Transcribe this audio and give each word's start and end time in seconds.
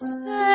Savior, 0.00 0.49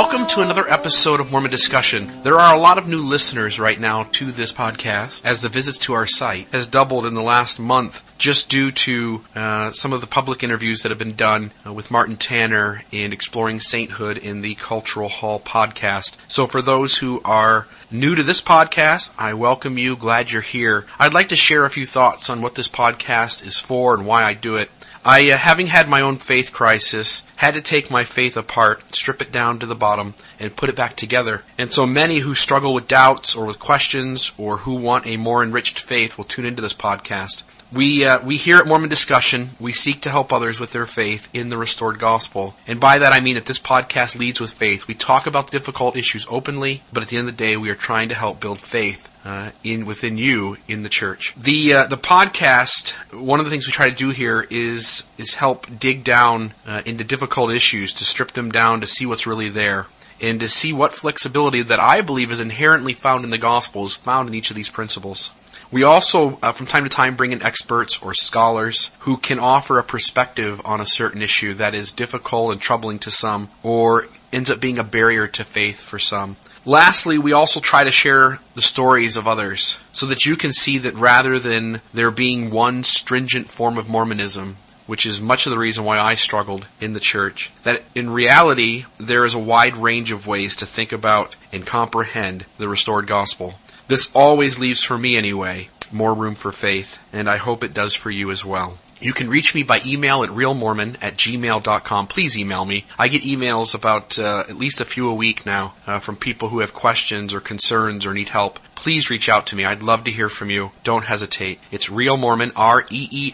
Welcome 0.00 0.28
to 0.28 0.42
another 0.42 0.70
episode 0.70 1.18
of 1.18 1.32
Mormon 1.32 1.50
Discussion. 1.50 2.22
There 2.22 2.38
are 2.38 2.54
a 2.54 2.60
lot 2.60 2.78
of 2.78 2.86
new 2.86 3.02
listeners 3.02 3.58
right 3.58 3.80
now 3.80 4.04
to 4.04 4.30
this 4.30 4.52
podcast 4.52 5.24
as 5.24 5.40
the 5.40 5.48
visits 5.48 5.78
to 5.78 5.94
our 5.94 6.06
site 6.06 6.46
has 6.52 6.68
doubled 6.68 7.04
in 7.04 7.14
the 7.14 7.20
last 7.20 7.58
month 7.58 8.04
just 8.16 8.48
due 8.48 8.70
to 8.70 9.24
uh, 9.34 9.72
some 9.72 9.92
of 9.92 10.00
the 10.00 10.06
public 10.06 10.44
interviews 10.44 10.82
that 10.82 10.90
have 10.90 11.00
been 11.00 11.16
done 11.16 11.50
uh, 11.66 11.72
with 11.72 11.90
Martin 11.90 12.16
Tanner 12.16 12.84
and 12.92 13.12
Exploring 13.12 13.58
Sainthood 13.58 14.18
in 14.18 14.40
the 14.40 14.54
Cultural 14.54 15.08
Hall 15.08 15.40
podcast. 15.40 16.14
So 16.28 16.46
for 16.46 16.62
those 16.62 16.98
who 16.98 17.20
are 17.24 17.66
new 17.90 18.14
to 18.14 18.22
this 18.22 18.40
podcast, 18.40 19.12
I 19.18 19.34
welcome 19.34 19.78
you. 19.78 19.96
Glad 19.96 20.30
you're 20.30 20.42
here. 20.42 20.86
I'd 21.00 21.14
like 21.14 21.28
to 21.28 21.36
share 21.36 21.64
a 21.64 21.70
few 21.70 21.86
thoughts 21.86 22.30
on 22.30 22.40
what 22.40 22.54
this 22.54 22.68
podcast 22.68 23.44
is 23.44 23.58
for 23.58 23.94
and 23.94 24.06
why 24.06 24.22
I 24.22 24.34
do 24.34 24.54
it. 24.54 24.70
I, 25.04 25.30
uh, 25.30 25.36
having 25.36 25.68
had 25.68 25.88
my 25.88 26.00
own 26.00 26.16
faith 26.16 26.52
crisis, 26.52 27.22
had 27.36 27.54
to 27.54 27.60
take 27.60 27.90
my 27.90 28.04
faith 28.04 28.36
apart, 28.36 28.94
strip 28.94 29.22
it 29.22 29.32
down 29.32 29.58
to 29.60 29.66
the 29.66 29.74
bottom, 29.74 30.14
and 30.38 30.56
put 30.56 30.68
it 30.68 30.76
back 30.76 30.96
together. 30.96 31.44
And 31.56 31.72
so 31.72 31.86
many 31.86 32.18
who 32.18 32.34
struggle 32.34 32.74
with 32.74 32.88
doubts 32.88 33.34
or 33.36 33.46
with 33.46 33.58
questions 33.58 34.32
or 34.36 34.58
who 34.58 34.74
want 34.74 35.06
a 35.06 35.16
more 35.16 35.42
enriched 35.42 35.78
faith 35.80 36.18
will 36.18 36.24
tune 36.24 36.44
into 36.44 36.62
this 36.62 36.74
podcast. 36.74 37.42
We, 37.70 38.06
uh, 38.06 38.24
we 38.24 38.38
here 38.38 38.56
at 38.56 38.66
Mormon 38.66 38.88
Discussion, 38.88 39.50
we 39.60 39.72
seek 39.72 40.00
to 40.02 40.10
help 40.10 40.32
others 40.32 40.58
with 40.58 40.72
their 40.72 40.86
faith 40.86 41.28
in 41.34 41.50
the 41.50 41.58
restored 41.58 41.98
gospel. 41.98 42.54
And 42.66 42.80
by 42.80 42.98
that 42.98 43.12
I 43.12 43.20
mean 43.20 43.34
that 43.34 43.44
this 43.44 43.58
podcast 43.58 44.18
leads 44.18 44.40
with 44.40 44.52
faith. 44.52 44.88
We 44.88 44.94
talk 44.94 45.26
about 45.26 45.50
difficult 45.50 45.94
issues 45.94 46.26
openly, 46.30 46.82
but 46.94 47.02
at 47.02 47.10
the 47.10 47.18
end 47.18 47.28
of 47.28 47.36
the 47.36 47.44
day, 47.44 47.58
we 47.58 47.68
are 47.68 47.74
trying 47.74 48.08
to 48.08 48.14
help 48.14 48.40
build 48.40 48.58
faith 48.58 49.06
uh, 49.22 49.50
in 49.62 49.84
within 49.84 50.16
you 50.16 50.56
in 50.66 50.82
the 50.82 50.88
church. 50.88 51.34
The 51.36 51.74
uh, 51.74 51.86
the 51.88 51.98
podcast. 51.98 52.92
One 53.12 53.38
of 53.38 53.44
the 53.44 53.50
things 53.50 53.66
we 53.66 53.72
try 53.74 53.90
to 53.90 53.94
do 53.94 54.10
here 54.10 54.46
is 54.48 55.06
is 55.18 55.34
help 55.34 55.66
dig 55.78 56.04
down 56.04 56.54
uh, 56.66 56.80
into 56.86 57.04
difficult 57.04 57.50
issues 57.50 57.92
to 57.94 58.04
strip 58.04 58.32
them 58.32 58.50
down 58.50 58.80
to 58.80 58.86
see 58.86 59.04
what's 59.04 59.26
really 59.26 59.50
there. 59.50 59.86
And 60.20 60.40
to 60.40 60.48
see 60.48 60.72
what 60.72 60.92
flexibility 60.94 61.62
that 61.62 61.78
I 61.78 62.00
believe 62.00 62.32
is 62.32 62.40
inherently 62.40 62.92
found 62.92 63.22
in 63.22 63.30
the 63.30 63.38
gospel 63.38 63.86
is 63.86 63.94
found 63.94 64.28
in 64.28 64.34
each 64.34 64.50
of 64.50 64.56
these 64.56 64.68
principles. 64.68 65.32
We 65.70 65.82
also, 65.82 66.38
uh, 66.42 66.52
from 66.52 66.66
time 66.66 66.84
to 66.84 66.88
time, 66.88 67.14
bring 67.14 67.32
in 67.32 67.42
experts 67.42 68.00
or 68.00 68.14
scholars 68.14 68.90
who 69.00 69.18
can 69.18 69.38
offer 69.38 69.78
a 69.78 69.84
perspective 69.84 70.62
on 70.64 70.80
a 70.80 70.86
certain 70.86 71.20
issue 71.20 71.52
that 71.54 71.74
is 71.74 71.92
difficult 71.92 72.52
and 72.52 72.60
troubling 72.60 72.98
to 73.00 73.10
some, 73.10 73.50
or 73.62 74.06
ends 74.32 74.50
up 74.50 74.60
being 74.60 74.78
a 74.78 74.84
barrier 74.84 75.26
to 75.26 75.44
faith 75.44 75.82
for 75.82 75.98
some. 75.98 76.36
Lastly, 76.64 77.18
we 77.18 77.32
also 77.32 77.60
try 77.60 77.84
to 77.84 77.90
share 77.90 78.40
the 78.54 78.62
stories 78.62 79.16
of 79.18 79.28
others 79.28 79.78
so 79.92 80.06
that 80.06 80.24
you 80.24 80.36
can 80.36 80.52
see 80.52 80.78
that 80.78 80.94
rather 80.94 81.38
than 81.38 81.82
there 81.92 82.10
being 82.10 82.50
one 82.50 82.82
stringent 82.82 83.48
form 83.48 83.76
of 83.76 83.90
Mormonism, 83.90 84.56
which 84.86 85.04
is 85.04 85.20
much 85.20 85.46
of 85.46 85.50
the 85.50 85.58
reason 85.58 85.84
why 85.84 85.98
I 85.98 86.14
struggled 86.14 86.66
in 86.80 86.94
the 86.94 87.00
church, 87.00 87.50
that 87.62 87.82
in 87.94 88.08
reality, 88.08 88.86
there 88.98 89.26
is 89.26 89.34
a 89.34 89.38
wide 89.38 89.76
range 89.76 90.12
of 90.12 90.26
ways 90.26 90.56
to 90.56 90.66
think 90.66 90.92
about 90.92 91.36
and 91.52 91.66
comprehend 91.66 92.46
the 92.56 92.68
restored 92.68 93.06
gospel. 93.06 93.58
This 93.88 94.10
always 94.14 94.58
leaves 94.58 94.82
for 94.82 94.98
me 94.98 95.16
anyway, 95.16 95.70
more 95.90 96.12
room 96.12 96.34
for 96.34 96.52
faith, 96.52 96.98
and 97.10 97.28
I 97.28 97.38
hope 97.38 97.64
it 97.64 97.72
does 97.72 97.94
for 97.94 98.10
you 98.10 98.30
as 98.30 98.44
well. 98.44 98.76
You 99.00 99.12
can 99.12 99.30
reach 99.30 99.54
me 99.54 99.62
by 99.62 99.80
email 99.86 100.24
at 100.24 100.30
reelmormon 100.30 100.96
at 101.00 101.16
gmail.com. 101.16 102.08
Please 102.08 102.36
email 102.36 102.64
me. 102.64 102.84
I 102.98 103.06
get 103.08 103.22
emails 103.22 103.74
about 103.74 104.18
uh, 104.18 104.44
at 104.48 104.58
least 104.58 104.80
a 104.80 104.84
few 104.84 105.08
a 105.08 105.14
week 105.14 105.46
now 105.46 105.74
uh, 105.86 106.00
from 106.00 106.16
people 106.16 106.48
who 106.48 106.58
have 106.60 106.74
questions 106.74 107.32
or 107.32 107.40
concerns 107.40 108.04
or 108.04 108.12
need 108.12 108.30
help. 108.30 108.58
Please 108.74 109.08
reach 109.08 109.28
out 109.28 109.46
to 109.48 109.56
me. 109.56 109.64
I'd 109.64 109.82
love 109.82 110.04
to 110.04 110.10
hear 110.10 110.28
from 110.28 110.50
you. 110.50 110.72
Don't 110.84 111.04
hesitate. 111.04 111.60
It's 111.70 111.88
reelmormon, 111.88 112.52
R-E-E-L-M-O-R-M-O-N 112.56 113.26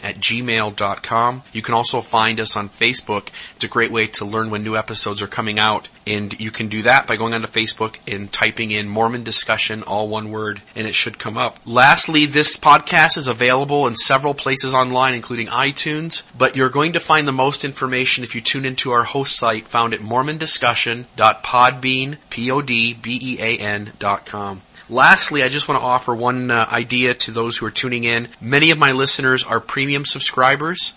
at 0.00 0.16
gmail.com. 0.16 1.42
You 1.52 1.62
can 1.62 1.74
also 1.74 2.00
find 2.00 2.40
us 2.40 2.56
on 2.56 2.68
Facebook. 2.68 3.28
It's 3.54 3.64
a 3.64 3.68
great 3.68 3.92
way 3.92 4.08
to 4.08 4.24
learn 4.24 4.50
when 4.50 4.64
new 4.64 4.76
episodes 4.76 5.22
are 5.22 5.28
coming 5.28 5.58
out. 5.58 5.88
And 6.06 6.38
you 6.40 6.50
can 6.50 6.68
do 6.68 6.80
that 6.82 7.06
by 7.06 7.16
going 7.16 7.34
onto 7.34 7.46
Facebook 7.46 7.96
and 8.06 8.32
typing 8.32 8.70
in 8.70 8.88
Mormon 8.88 9.22
Discussion, 9.22 9.82
all 9.82 10.08
one 10.08 10.30
word, 10.30 10.62
and 10.74 10.86
it 10.86 10.94
should 10.94 11.18
come 11.18 11.36
up. 11.36 11.58
Lastly, 11.66 12.24
this 12.26 12.56
podcast 12.56 13.16
is 13.16 13.28
available 13.28 13.86
in 13.86 13.94
several 13.94 14.34
places 14.34 14.74
online, 14.74 15.14
including 15.14 15.46
iTunes, 15.48 16.24
but 16.36 16.56
you're 16.56 16.70
going 16.70 16.94
to 16.94 17.00
find 17.00 17.28
the 17.28 17.32
most 17.32 17.64
information 17.64 18.24
if 18.24 18.34
you 18.34 18.40
tune 18.40 18.64
into 18.64 18.90
our 18.92 19.04
host 19.04 19.36
site 19.36 19.68
found 19.68 19.94
at 19.94 20.00
mormondiscussion.podbean, 20.00 22.16
P-O-D-B-E-A-N 22.30 23.92
dot 23.98 24.26
com. 24.26 24.62
Lastly, 24.88 25.44
I 25.44 25.48
just 25.48 25.68
want 25.68 25.80
to 25.80 25.86
offer 25.86 26.12
one 26.12 26.50
uh, 26.50 26.66
idea 26.72 27.14
to 27.14 27.30
those 27.30 27.56
who 27.56 27.66
are 27.66 27.70
tuning 27.70 28.02
in. 28.02 28.26
Many 28.40 28.72
of 28.72 28.78
my 28.78 28.90
listeners 28.90 29.44
are 29.44 29.60
premium 29.60 30.04
subscribers. 30.04 30.92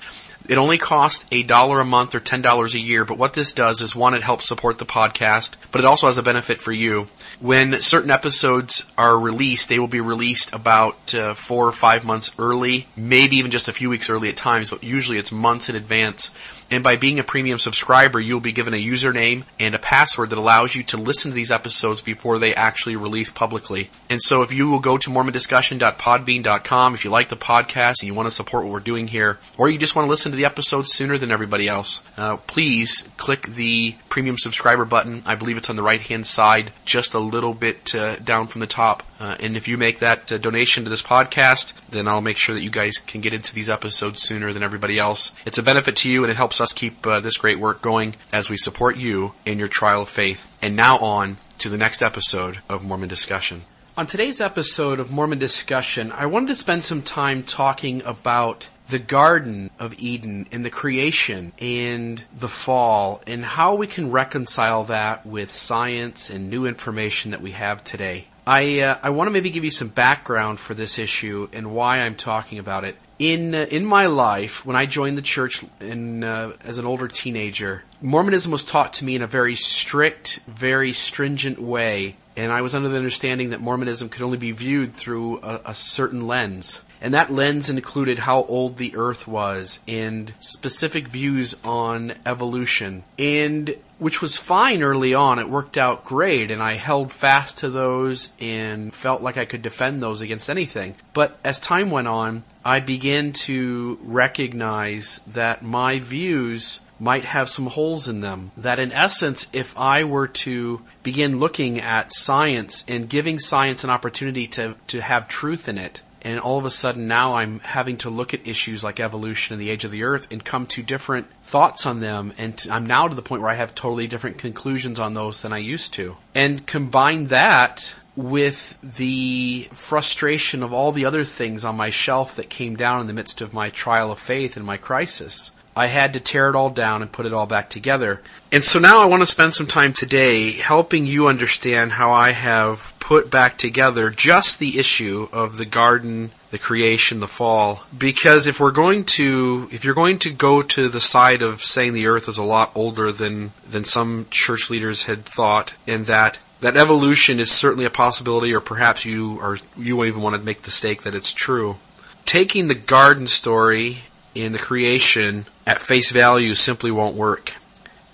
It 0.49 0.57
only 0.57 0.77
costs 0.77 1.25
a 1.31 1.43
dollar 1.43 1.79
a 1.79 1.85
month 1.85 2.15
or 2.15 2.19
ten 2.19 2.41
dollars 2.41 2.75
a 2.75 2.79
year, 2.79 3.05
but 3.05 3.17
what 3.17 3.33
this 3.33 3.53
does 3.53 3.81
is 3.81 3.95
one, 3.95 4.13
it 4.13 4.23
helps 4.23 4.47
support 4.47 4.77
the 4.77 4.85
podcast, 4.85 5.55
but 5.71 5.79
it 5.79 5.85
also 5.85 6.07
has 6.07 6.17
a 6.17 6.23
benefit 6.23 6.57
for 6.57 6.71
you. 6.71 7.07
When 7.39 7.81
certain 7.81 8.11
episodes 8.11 8.85
are 8.97 9.17
released, 9.17 9.69
they 9.69 9.79
will 9.79 9.87
be 9.87 10.01
released 10.01 10.53
about 10.53 11.15
uh, 11.15 11.33
four 11.33 11.67
or 11.67 11.71
five 11.71 12.03
months 12.03 12.33
early, 12.37 12.87
maybe 12.95 13.37
even 13.37 13.51
just 13.51 13.67
a 13.67 13.73
few 13.73 13.89
weeks 13.89 14.09
early 14.09 14.29
at 14.29 14.35
times, 14.35 14.69
but 14.69 14.83
usually 14.83 15.17
it's 15.17 15.31
months 15.31 15.69
in 15.69 15.75
advance. 15.75 16.31
And 16.69 16.83
by 16.83 16.95
being 16.97 17.19
a 17.19 17.23
premium 17.23 17.59
subscriber, 17.59 18.19
you'll 18.19 18.39
be 18.39 18.51
given 18.51 18.73
a 18.73 18.83
username 18.83 19.43
and 19.59 19.75
a 19.75 19.79
password 19.79 20.31
that 20.31 20.39
allows 20.39 20.75
you 20.75 20.83
to 20.83 20.97
listen 20.97 21.31
to 21.31 21.35
these 21.35 21.51
episodes 21.51 22.01
before 22.01 22.39
they 22.39 22.53
actually 22.53 22.95
release 22.95 23.29
publicly. 23.29 23.89
And 24.09 24.21
so 24.21 24.41
if 24.41 24.51
you 24.51 24.69
will 24.69 24.79
go 24.79 24.97
to 24.97 25.09
mormondiscussion.podbean.com, 25.09 26.93
if 26.95 27.05
you 27.05 27.11
like 27.11 27.29
the 27.29 27.35
podcast 27.37 28.01
and 28.01 28.07
you 28.07 28.13
want 28.13 28.27
to 28.27 28.35
support 28.35 28.63
what 28.63 28.73
we're 28.73 28.79
doing 28.79 29.07
here, 29.07 29.39
or 29.57 29.69
you 29.69 29.77
just 29.77 29.95
want 29.95 30.05
to 30.05 30.09
listen 30.09 30.32
to 30.33 30.37
the 30.37 30.45
episode 30.45 30.87
sooner 30.87 31.15
than 31.19 31.29
everybody 31.29 31.67
else, 31.67 32.01
uh, 32.17 32.37
please 32.37 33.07
click 33.17 33.43
the 33.43 33.95
premium 34.09 34.35
subscriber 34.35 34.83
button. 34.83 35.21
I 35.27 35.35
believe 35.35 35.57
it's 35.57 35.69
on 35.69 35.75
the 35.75 35.83
right 35.83 36.01
hand 36.01 36.25
side, 36.25 36.71
just 36.85 37.13
a 37.13 37.19
little 37.19 37.53
bit 37.53 37.93
uh, 37.93 38.15
down 38.15 38.47
from 38.47 38.61
the 38.61 38.67
top. 38.67 39.03
Uh, 39.19 39.35
and 39.39 39.55
if 39.55 39.67
you 39.67 39.77
make 39.77 39.99
that 39.99 40.31
uh, 40.31 40.39
donation 40.39 40.85
to 40.85 40.89
this 40.89 41.03
podcast, 41.03 41.73
then 41.89 42.07
I'll 42.07 42.21
make 42.21 42.37
sure 42.37 42.55
that 42.55 42.63
you 42.63 42.71
guys 42.71 42.97
can 42.97 43.21
get 43.21 43.35
into 43.35 43.53
these 43.53 43.69
episodes 43.69 44.23
sooner 44.23 44.51
than 44.51 44.63
everybody 44.63 44.97
else. 44.97 45.33
It's 45.45 45.59
a 45.59 45.63
benefit 45.63 45.97
to 45.97 46.09
you 46.09 46.23
and 46.23 46.31
it 46.31 46.35
helps 46.35 46.59
us 46.59 46.73
keep 46.73 47.05
uh, 47.05 47.19
this 47.19 47.37
great 47.37 47.59
work 47.59 47.83
going 47.83 48.15
as 48.31 48.49
we 48.49 48.57
support 48.57 48.97
you 48.97 49.33
in 49.45 49.59
your 49.59 49.67
trial 49.67 50.01
of 50.01 50.09
faith. 50.09 50.51
And 50.63 50.75
now 50.75 50.97
on 50.97 51.37
to 51.59 51.69
the 51.69 51.77
next 51.77 52.01
episode 52.01 52.57
of 52.67 52.83
Mormon 52.83 53.07
Discussion. 53.07 53.61
On 53.95 54.07
today's 54.07 54.41
episode 54.41 54.99
of 54.99 55.11
Mormon 55.11 55.37
Discussion, 55.37 56.11
I 56.11 56.25
wanted 56.25 56.47
to 56.47 56.55
spend 56.55 56.83
some 56.83 57.03
time 57.03 57.43
talking 57.43 58.01
about 58.01 58.67
the 58.93 58.99
Garden 58.99 59.71
of 59.79 59.95
Eden 59.97 60.45
and 60.51 60.63
the 60.63 60.69
creation 60.69 61.51
and 61.57 62.23
the 62.37 62.47
fall 62.47 63.23
and 63.25 63.43
how 63.43 63.73
we 63.73 63.87
can 63.87 64.11
reconcile 64.11 64.83
that 64.83 65.25
with 65.25 65.51
science 65.51 66.29
and 66.29 66.47
new 66.47 66.67
information 66.67 67.31
that 67.31 67.41
we 67.41 67.53
have 67.53 67.83
today. 67.83 68.27
I, 68.45 68.81
uh, 68.81 68.99
I 69.01 69.09
want 69.09 69.29
to 69.29 69.31
maybe 69.31 69.49
give 69.49 69.63
you 69.63 69.71
some 69.71 69.87
background 69.87 70.59
for 70.59 70.75
this 70.75 70.99
issue 70.99 71.49
and 71.51 71.73
why 71.73 72.01
I'm 72.01 72.13
talking 72.13 72.59
about 72.59 72.83
it. 72.83 72.95
In, 73.17 73.55
uh, 73.55 73.65
in 73.71 73.83
my 73.83 74.05
life, 74.05 74.63
when 74.63 74.75
I 74.75 74.85
joined 74.85 75.17
the 75.17 75.23
church 75.23 75.63
in, 75.81 76.23
uh, 76.23 76.51
as 76.63 76.77
an 76.77 76.85
older 76.85 77.07
teenager, 77.07 77.83
Mormonism 77.99 78.51
was 78.51 78.63
taught 78.63 78.93
to 78.93 79.05
me 79.05 79.15
in 79.15 79.23
a 79.23 79.27
very 79.27 79.55
strict, 79.55 80.39
very 80.45 80.93
stringent 80.93 81.59
way, 81.59 82.15
and 82.35 82.51
I 82.51 82.61
was 82.61 82.75
under 82.75 82.89
the 82.89 82.97
understanding 82.97 83.49
that 83.49 83.61
Mormonism 83.61 84.09
could 84.09 84.21
only 84.21 84.37
be 84.37 84.51
viewed 84.51 84.93
through 84.93 85.39
a, 85.41 85.61
a 85.65 85.75
certain 85.75 86.27
lens. 86.27 86.81
And 87.03 87.13
that 87.13 87.31
lens 87.31 87.69
included 87.69 88.17
how 88.17 88.45
old 88.45 88.77
the 88.77 88.95
earth 88.95 89.27
was 89.27 89.81
and 89.89 90.33
specific 90.39 91.09
views 91.09 91.55
on 91.65 92.13
evolution. 92.25 93.03
And 93.19 93.75
which 93.99 94.21
was 94.21 94.37
fine 94.37 94.83
early 94.83 95.13
on. 95.13 95.37
It 95.37 95.49
worked 95.49 95.77
out 95.77 96.05
great 96.05 96.49
and 96.49 96.63
I 96.63 96.73
held 96.73 97.11
fast 97.11 97.59
to 97.59 97.69
those 97.69 98.31
and 98.39 98.93
felt 98.93 99.21
like 99.21 99.37
I 99.37 99.45
could 99.45 99.61
defend 99.61 100.01
those 100.01 100.21
against 100.21 100.49
anything. 100.49 100.95
But 101.13 101.37
as 101.43 101.59
time 101.59 101.91
went 101.91 102.07
on, 102.07 102.43
I 102.65 102.79
began 102.79 103.33
to 103.43 103.99
recognize 104.01 105.19
that 105.27 105.61
my 105.61 105.99
views 105.99 106.79
might 106.99 107.25
have 107.25 107.49
some 107.49 107.67
holes 107.67 108.07
in 108.07 108.21
them. 108.21 108.51
That 108.57 108.79
in 108.79 108.93
essence, 108.93 109.49
if 109.51 109.77
I 109.77 110.05
were 110.05 110.27
to 110.27 110.81
begin 111.01 111.39
looking 111.39 111.81
at 111.81 112.13
science 112.13 112.85
and 112.87 113.09
giving 113.09 113.39
science 113.39 113.83
an 113.83 113.89
opportunity 113.89 114.47
to, 114.47 114.75
to 114.87 115.01
have 115.01 115.27
truth 115.27 115.67
in 115.67 115.77
it, 115.77 116.01
and 116.23 116.39
all 116.39 116.57
of 116.57 116.65
a 116.65 116.71
sudden 116.71 117.07
now 117.07 117.35
I'm 117.35 117.59
having 117.59 117.97
to 117.97 118.09
look 118.09 118.33
at 118.33 118.47
issues 118.47 118.83
like 118.83 118.99
evolution 118.99 119.53
and 119.53 119.61
the 119.61 119.69
age 119.69 119.85
of 119.85 119.91
the 119.91 120.03
earth 120.03 120.27
and 120.31 120.43
come 120.43 120.65
to 120.67 120.83
different 120.83 121.27
thoughts 121.43 121.85
on 121.85 121.99
them 121.99 122.33
and 122.37 122.65
I'm 122.71 122.85
now 122.85 123.07
to 123.07 123.15
the 123.15 123.21
point 123.21 123.41
where 123.41 123.51
I 123.51 123.55
have 123.55 123.75
totally 123.75 124.07
different 124.07 124.37
conclusions 124.37 124.99
on 124.99 125.13
those 125.13 125.41
than 125.41 125.53
I 125.53 125.57
used 125.57 125.93
to. 125.95 126.17
And 126.33 126.65
combine 126.65 127.27
that 127.27 127.95
with 128.15 128.77
the 128.83 129.67
frustration 129.73 130.61
of 130.63 130.71
all 130.71 130.91
the 130.91 131.05
other 131.05 131.23
things 131.23 131.65
on 131.65 131.75
my 131.75 131.89
shelf 131.89 132.35
that 132.35 132.49
came 132.49 132.75
down 132.75 133.01
in 133.01 133.07
the 133.07 133.13
midst 133.13 133.41
of 133.41 133.53
my 133.53 133.69
trial 133.69 134.11
of 134.11 134.19
faith 134.19 134.55
and 134.55 134.65
my 134.65 134.77
crisis. 134.77 135.51
I 135.75 135.87
had 135.87 136.13
to 136.13 136.19
tear 136.19 136.49
it 136.49 136.55
all 136.55 136.69
down 136.69 137.01
and 137.01 137.11
put 137.11 137.25
it 137.25 137.33
all 137.33 137.45
back 137.45 137.69
together. 137.69 138.21
And 138.51 138.63
so 138.63 138.79
now 138.79 139.01
I 139.01 139.05
want 139.05 139.21
to 139.21 139.27
spend 139.27 139.53
some 139.55 139.67
time 139.67 139.93
today 139.93 140.51
helping 140.51 141.05
you 141.05 141.27
understand 141.27 141.91
how 141.91 142.11
I 142.11 142.31
have 142.31 142.93
put 142.99 143.29
back 143.29 143.57
together 143.57 144.09
just 144.09 144.59
the 144.59 144.77
issue 144.77 145.27
of 145.31 145.57
the 145.57 145.65
garden, 145.65 146.31
the 146.51 146.59
creation, 146.59 147.19
the 147.19 147.27
fall. 147.27 147.83
Because 147.97 148.45
if 148.45 148.59
we're 148.59 148.71
going 148.71 149.05
to, 149.05 149.67
if 149.71 149.83
you're 149.83 149.95
going 149.95 150.19
to 150.19 150.29
go 150.29 150.61
to 150.61 150.89
the 150.89 151.01
side 151.01 151.41
of 151.41 151.61
saying 151.61 151.93
the 151.93 152.07
earth 152.07 152.29
is 152.29 152.37
a 152.37 152.43
lot 152.43 152.71
older 152.75 153.11
than, 153.11 153.51
than 153.67 153.83
some 153.83 154.27
church 154.29 154.69
leaders 154.69 155.05
had 155.05 155.25
thought 155.25 155.73
and 155.87 156.05
that 156.05 156.37
that 156.61 156.77
evolution 156.77 157.41
is 157.41 157.51
certainly 157.51 157.83
a 157.83 157.89
possibility 157.89 158.53
or 158.53 158.61
perhaps 158.61 159.05
you 159.05 159.37
are, 159.41 159.57
you 159.77 160.01
even 160.05 160.21
want 160.21 160.33
to 160.33 160.41
make 160.41 160.61
the 160.61 160.71
stake 160.71 161.01
that 161.01 161.13
it's 161.13 161.33
true. 161.33 161.75
Taking 162.23 162.69
the 162.69 162.75
garden 162.75 163.27
story 163.27 164.03
in 164.35 164.51
the 164.51 164.59
creation 164.59 165.45
at 165.65 165.79
face 165.79 166.11
value 166.11 166.55
simply 166.55 166.91
won't 166.91 167.15
work. 167.15 167.53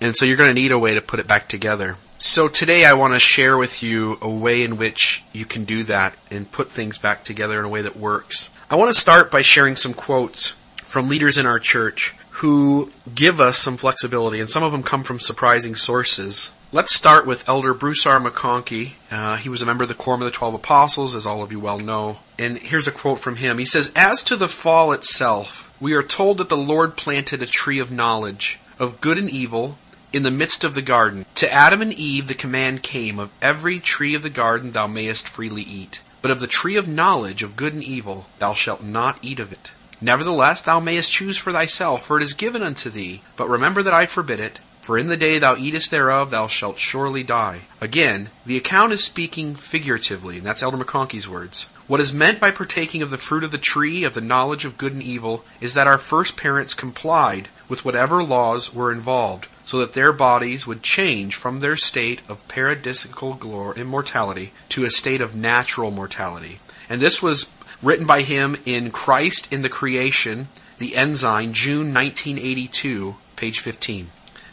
And 0.00 0.16
so 0.16 0.24
you're 0.24 0.36
going 0.36 0.50
to 0.50 0.54
need 0.54 0.72
a 0.72 0.78
way 0.78 0.94
to 0.94 1.00
put 1.00 1.20
it 1.20 1.26
back 1.26 1.48
together. 1.48 1.96
So 2.18 2.48
today 2.48 2.84
I 2.84 2.94
want 2.94 3.14
to 3.14 3.18
share 3.18 3.56
with 3.56 3.82
you 3.82 4.18
a 4.20 4.28
way 4.28 4.62
in 4.62 4.76
which 4.76 5.24
you 5.32 5.44
can 5.46 5.64
do 5.64 5.84
that 5.84 6.14
and 6.30 6.50
put 6.50 6.70
things 6.70 6.98
back 6.98 7.24
together 7.24 7.58
in 7.58 7.64
a 7.64 7.68
way 7.68 7.82
that 7.82 7.96
works. 7.96 8.50
I 8.70 8.76
want 8.76 8.94
to 8.94 9.00
start 9.00 9.30
by 9.30 9.42
sharing 9.42 9.76
some 9.76 9.94
quotes 9.94 10.50
from 10.82 11.08
leaders 11.08 11.38
in 11.38 11.46
our 11.46 11.58
church 11.58 12.14
who 12.30 12.90
give 13.14 13.40
us 13.40 13.58
some 13.58 13.76
flexibility 13.76 14.40
and 14.40 14.50
some 14.50 14.62
of 14.62 14.72
them 14.72 14.82
come 14.82 15.02
from 15.02 15.18
surprising 15.18 15.74
sources. 15.74 16.52
Let's 16.72 16.94
start 16.94 17.26
with 17.26 17.48
Elder 17.48 17.74
Bruce 17.74 18.06
R. 18.06 18.20
McConkie. 18.20 18.92
Uh, 19.10 19.36
he 19.36 19.48
was 19.48 19.60
a 19.60 19.66
member 19.66 19.82
of 19.82 19.88
the 19.88 19.94
Quorum 19.94 20.22
of 20.22 20.26
the 20.26 20.30
Twelve 20.30 20.54
Apostles, 20.54 21.14
as 21.14 21.26
all 21.26 21.42
of 21.42 21.50
you 21.50 21.58
well 21.58 21.78
know. 21.78 22.20
And 22.38 22.58
here's 22.58 22.86
a 22.86 22.92
quote 22.92 23.18
from 23.18 23.36
him. 23.36 23.58
He 23.58 23.64
says, 23.64 23.90
As 23.96 24.22
to 24.24 24.36
the 24.36 24.46
fall 24.46 24.92
itself, 24.92 25.69
we 25.80 25.94
are 25.94 26.02
told 26.02 26.38
that 26.38 26.50
the 26.50 26.56
Lord 26.56 26.96
planted 26.96 27.42
a 27.42 27.46
tree 27.46 27.78
of 27.78 27.90
knowledge, 27.90 28.60
of 28.78 29.00
good 29.00 29.16
and 29.16 29.30
evil, 29.30 29.78
in 30.12 30.22
the 30.22 30.30
midst 30.30 30.62
of 30.62 30.74
the 30.74 30.82
garden. 30.82 31.24
To 31.36 31.50
Adam 31.50 31.80
and 31.80 31.92
Eve 31.92 32.26
the 32.26 32.34
command 32.34 32.82
came, 32.82 33.18
Of 33.18 33.30
every 33.40 33.80
tree 33.80 34.14
of 34.14 34.22
the 34.22 34.30
garden 34.30 34.72
thou 34.72 34.86
mayest 34.86 35.28
freely 35.28 35.62
eat. 35.62 36.02
But 36.20 36.30
of 36.30 36.40
the 36.40 36.46
tree 36.46 36.76
of 36.76 36.86
knowledge 36.86 37.42
of 37.42 37.56
good 37.56 37.72
and 37.72 37.82
evil 37.82 38.26
thou 38.38 38.52
shalt 38.52 38.82
not 38.82 39.18
eat 39.22 39.40
of 39.40 39.52
it. 39.52 39.72
Nevertheless 40.02 40.60
thou 40.60 40.80
mayest 40.80 41.12
choose 41.12 41.38
for 41.38 41.52
thyself, 41.52 42.04
for 42.04 42.18
it 42.18 42.22
is 42.22 42.34
given 42.34 42.62
unto 42.62 42.90
thee. 42.90 43.22
But 43.36 43.48
remember 43.48 43.82
that 43.82 43.94
I 43.94 44.06
forbid 44.06 44.40
it. 44.40 44.60
For 44.82 44.98
in 44.98 45.08
the 45.08 45.16
day 45.16 45.38
thou 45.38 45.56
eatest 45.56 45.90
thereof 45.90 46.30
thou 46.30 46.46
shalt 46.46 46.78
surely 46.78 47.22
die. 47.22 47.62
Again, 47.80 48.30
the 48.44 48.56
account 48.56 48.92
is 48.92 49.04
speaking 49.04 49.54
figuratively, 49.54 50.38
and 50.38 50.46
that's 50.46 50.62
Elder 50.62 50.78
McConkie's 50.78 51.28
words. 51.28 51.68
What 51.90 52.00
is 52.00 52.14
meant 52.14 52.38
by 52.38 52.52
partaking 52.52 53.02
of 53.02 53.10
the 53.10 53.18
fruit 53.18 53.42
of 53.42 53.50
the 53.50 53.58
tree 53.58 54.04
of 54.04 54.14
the 54.14 54.20
knowledge 54.20 54.64
of 54.64 54.78
good 54.78 54.92
and 54.92 55.02
evil 55.02 55.44
is 55.60 55.74
that 55.74 55.88
our 55.88 55.98
first 55.98 56.36
parents 56.36 56.72
complied 56.72 57.48
with 57.68 57.84
whatever 57.84 58.22
laws 58.22 58.72
were 58.72 58.92
involved, 58.92 59.48
so 59.64 59.78
that 59.78 59.90
their 59.90 60.12
bodies 60.12 60.68
would 60.68 60.84
change 60.84 61.34
from 61.34 61.58
their 61.58 61.74
state 61.74 62.20
of 62.28 62.46
paradisical 62.46 63.36
glory, 63.36 63.80
immortality 63.80 64.52
to 64.68 64.84
a 64.84 64.90
state 64.90 65.20
of 65.20 65.34
natural 65.34 65.90
mortality. 65.90 66.60
And 66.88 67.00
this 67.00 67.20
was 67.20 67.50
written 67.82 68.06
by 68.06 68.22
him 68.22 68.56
in 68.64 68.92
Christ 68.92 69.52
in 69.52 69.62
the 69.62 69.68
Creation, 69.68 70.46
the 70.78 70.94
Ensign, 70.94 71.52
June 71.52 71.92
1982, 71.92 73.16
page 73.34 73.58
15. 73.58 74.10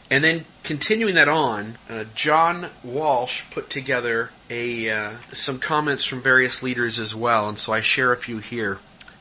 And 0.09 0.23
then 0.23 0.45
continuing 0.63 1.13
that 1.13 1.29
on, 1.29 1.77
uh, 1.87 2.05
John 2.15 2.71
Walsh 2.83 3.43
put 3.51 3.69
together 3.69 4.31
a 4.49 4.89
uh, 4.89 5.11
some 5.31 5.59
comments 5.59 6.05
from 6.05 6.21
various 6.21 6.63
leaders 6.63 6.99
as 6.99 7.15
well, 7.15 7.49
and 7.49 7.57
so 7.57 7.73
I 7.73 7.81
share 7.81 8.11
a 8.11 8.17
few 8.17 8.39
here. 8.39 8.79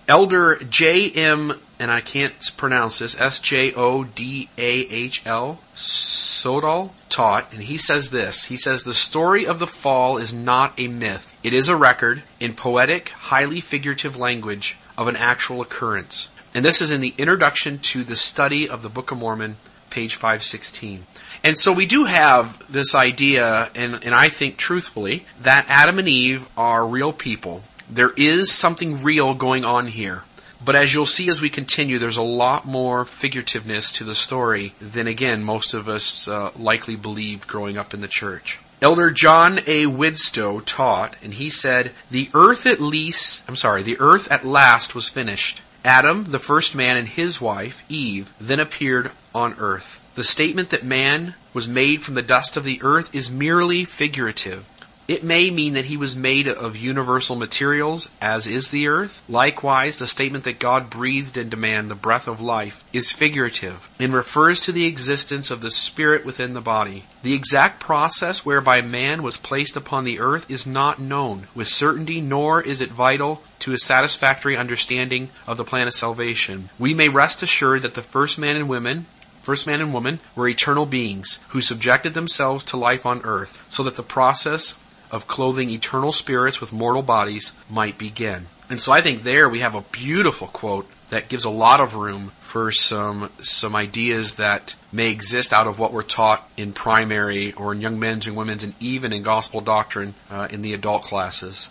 Elder 0.08 0.56
J. 0.56 1.10
M. 1.10 1.58
and 1.80 1.90
I 1.90 2.00
can't 2.00 2.34
pronounce 2.56 3.00
this 3.00 3.20
S 3.20 3.40
J 3.40 3.72
O 3.74 4.04
D 4.04 4.48
A 4.56 4.70
H 4.86 5.22
L 5.26 5.60
Sodal 5.74 6.92
taught, 7.08 7.52
and 7.52 7.62
he 7.62 7.76
says 7.76 8.10
this. 8.10 8.44
He 8.44 8.56
says 8.56 8.84
the 8.84 8.94
story 8.94 9.46
of 9.46 9.58
the 9.58 9.66
fall 9.66 10.16
is 10.16 10.32
not 10.32 10.74
a 10.78 10.86
myth. 10.86 11.36
It 11.42 11.52
is 11.52 11.68
a 11.68 11.76
record 11.76 12.22
in 12.38 12.54
poetic, 12.54 13.08
highly 13.08 13.60
figurative 13.60 14.16
language 14.16 14.76
of 14.96 15.08
an 15.08 15.16
actual 15.16 15.60
occurrence. 15.60 16.28
And 16.54 16.64
this 16.64 16.80
is 16.80 16.90
in 16.90 17.00
the 17.00 17.14
introduction 17.18 17.78
to 17.78 18.04
the 18.04 18.16
study 18.16 18.68
of 18.68 18.82
the 18.82 18.88
Book 18.88 19.10
of 19.10 19.18
Mormon, 19.18 19.56
page 19.90 20.14
516. 20.14 21.04
And 21.46 21.56
so 21.56 21.72
we 21.72 21.86
do 21.86 22.02
have 22.02 22.60
this 22.72 22.96
idea, 22.96 23.70
and, 23.76 24.02
and 24.02 24.12
I 24.12 24.30
think 24.30 24.56
truthfully, 24.56 25.24
that 25.42 25.66
Adam 25.68 26.00
and 26.00 26.08
Eve 26.08 26.44
are 26.56 26.84
real 26.84 27.12
people. 27.12 27.62
There 27.88 28.10
is 28.16 28.50
something 28.50 29.04
real 29.04 29.32
going 29.32 29.64
on 29.64 29.86
here. 29.86 30.24
But 30.64 30.74
as 30.74 30.92
you'll 30.92 31.06
see 31.06 31.28
as 31.28 31.40
we 31.40 31.48
continue, 31.48 32.00
there's 32.00 32.16
a 32.16 32.22
lot 32.22 32.66
more 32.66 33.04
figurativeness 33.04 33.94
to 33.94 34.02
the 34.02 34.16
story 34.16 34.74
than 34.80 35.06
again 35.06 35.44
most 35.44 35.72
of 35.72 35.88
us 35.88 36.26
uh, 36.26 36.50
likely 36.58 36.96
believed 36.96 37.46
growing 37.46 37.78
up 37.78 37.94
in 37.94 38.00
the 38.00 38.08
church. 38.08 38.58
Elder 38.82 39.12
John 39.12 39.60
A. 39.68 39.86
Widtsoe 39.86 40.64
taught, 40.66 41.14
and 41.22 41.32
he 41.32 41.48
said, 41.48 41.92
the 42.10 42.28
earth 42.34 42.66
at 42.66 42.80
least, 42.80 43.44
I'm 43.46 43.54
sorry, 43.54 43.84
the 43.84 44.00
earth 44.00 44.32
at 44.32 44.44
last 44.44 44.96
was 44.96 45.08
finished. 45.08 45.62
Adam, 45.84 46.24
the 46.24 46.40
first 46.40 46.74
man, 46.74 46.96
and 46.96 47.06
his 47.06 47.40
wife, 47.40 47.84
Eve, 47.88 48.34
then 48.40 48.58
appeared 48.58 49.12
on 49.32 49.54
earth. 49.60 50.02
The 50.16 50.24
statement 50.24 50.70
that 50.70 50.82
man 50.82 51.34
was 51.52 51.68
made 51.68 52.02
from 52.02 52.14
the 52.14 52.22
dust 52.22 52.56
of 52.56 52.64
the 52.64 52.80
earth 52.82 53.14
is 53.14 53.30
merely 53.30 53.84
figurative. 53.84 54.66
It 55.06 55.22
may 55.22 55.50
mean 55.50 55.74
that 55.74 55.84
he 55.84 55.98
was 55.98 56.16
made 56.16 56.48
of 56.48 56.74
universal 56.74 57.36
materials, 57.36 58.10
as 58.20 58.46
is 58.46 58.70
the 58.70 58.88
earth. 58.88 59.22
Likewise, 59.28 59.98
the 59.98 60.06
statement 60.06 60.44
that 60.44 60.58
God 60.58 60.88
breathed 60.88 61.36
into 61.36 61.58
man 61.58 61.88
the 61.88 61.94
breath 61.94 62.26
of 62.26 62.40
life 62.40 62.82
is 62.94 63.12
figurative 63.12 63.88
and 64.00 64.12
refers 64.14 64.58
to 64.60 64.72
the 64.72 64.86
existence 64.86 65.50
of 65.50 65.60
the 65.60 65.70
spirit 65.70 66.24
within 66.24 66.54
the 66.54 66.62
body. 66.62 67.04
The 67.22 67.34
exact 67.34 67.78
process 67.78 68.44
whereby 68.44 68.80
man 68.80 69.22
was 69.22 69.36
placed 69.36 69.76
upon 69.76 70.04
the 70.04 70.18
earth 70.18 70.50
is 70.50 70.66
not 70.66 70.98
known 70.98 71.46
with 71.54 71.68
certainty, 71.68 72.22
nor 72.22 72.62
is 72.62 72.80
it 72.80 72.90
vital 72.90 73.42
to 73.60 73.74
a 73.74 73.78
satisfactory 73.78 74.56
understanding 74.56 75.28
of 75.46 75.56
the 75.58 75.64
plan 75.64 75.86
of 75.86 75.92
salvation. 75.92 76.70
We 76.78 76.94
may 76.94 77.10
rest 77.10 77.42
assured 77.42 77.82
that 77.82 77.94
the 77.94 78.02
first 78.02 78.38
man 78.38 78.56
and 78.56 78.68
women, 78.68 79.06
first 79.46 79.64
man 79.64 79.80
and 79.80 79.94
woman, 79.94 80.18
were 80.34 80.48
eternal 80.48 80.86
beings 80.86 81.38
who 81.50 81.60
subjected 81.60 82.14
themselves 82.14 82.64
to 82.64 82.76
life 82.76 83.06
on 83.06 83.22
earth 83.22 83.64
so 83.68 83.84
that 83.84 83.94
the 83.94 84.02
process 84.02 84.76
of 85.08 85.28
clothing 85.28 85.70
eternal 85.70 86.10
spirits 86.10 86.60
with 86.60 86.72
mortal 86.72 87.00
bodies 87.00 87.56
might 87.70 87.96
begin. 87.96 88.46
And 88.68 88.80
so 88.80 88.90
I 88.90 89.00
think 89.00 89.22
there 89.22 89.48
we 89.48 89.60
have 89.60 89.76
a 89.76 89.82
beautiful 89.92 90.48
quote 90.48 90.90
that 91.10 91.28
gives 91.28 91.44
a 91.44 91.50
lot 91.50 91.80
of 91.80 91.94
room 91.94 92.32
for 92.40 92.72
some 92.72 93.30
some 93.38 93.76
ideas 93.76 94.34
that 94.34 94.74
may 94.90 95.12
exist 95.12 95.52
out 95.52 95.68
of 95.68 95.78
what 95.78 95.92
we're 95.92 96.02
taught 96.02 96.50
in 96.56 96.72
primary 96.72 97.52
or 97.52 97.72
in 97.72 97.80
young 97.80 98.00
men's 98.00 98.26
and 98.26 98.34
women's 98.34 98.64
and 98.64 98.74
even 98.80 99.12
in 99.12 99.22
gospel 99.22 99.60
doctrine 99.60 100.14
uh, 100.28 100.48
in 100.50 100.62
the 100.62 100.74
adult 100.74 101.02
classes. 101.02 101.70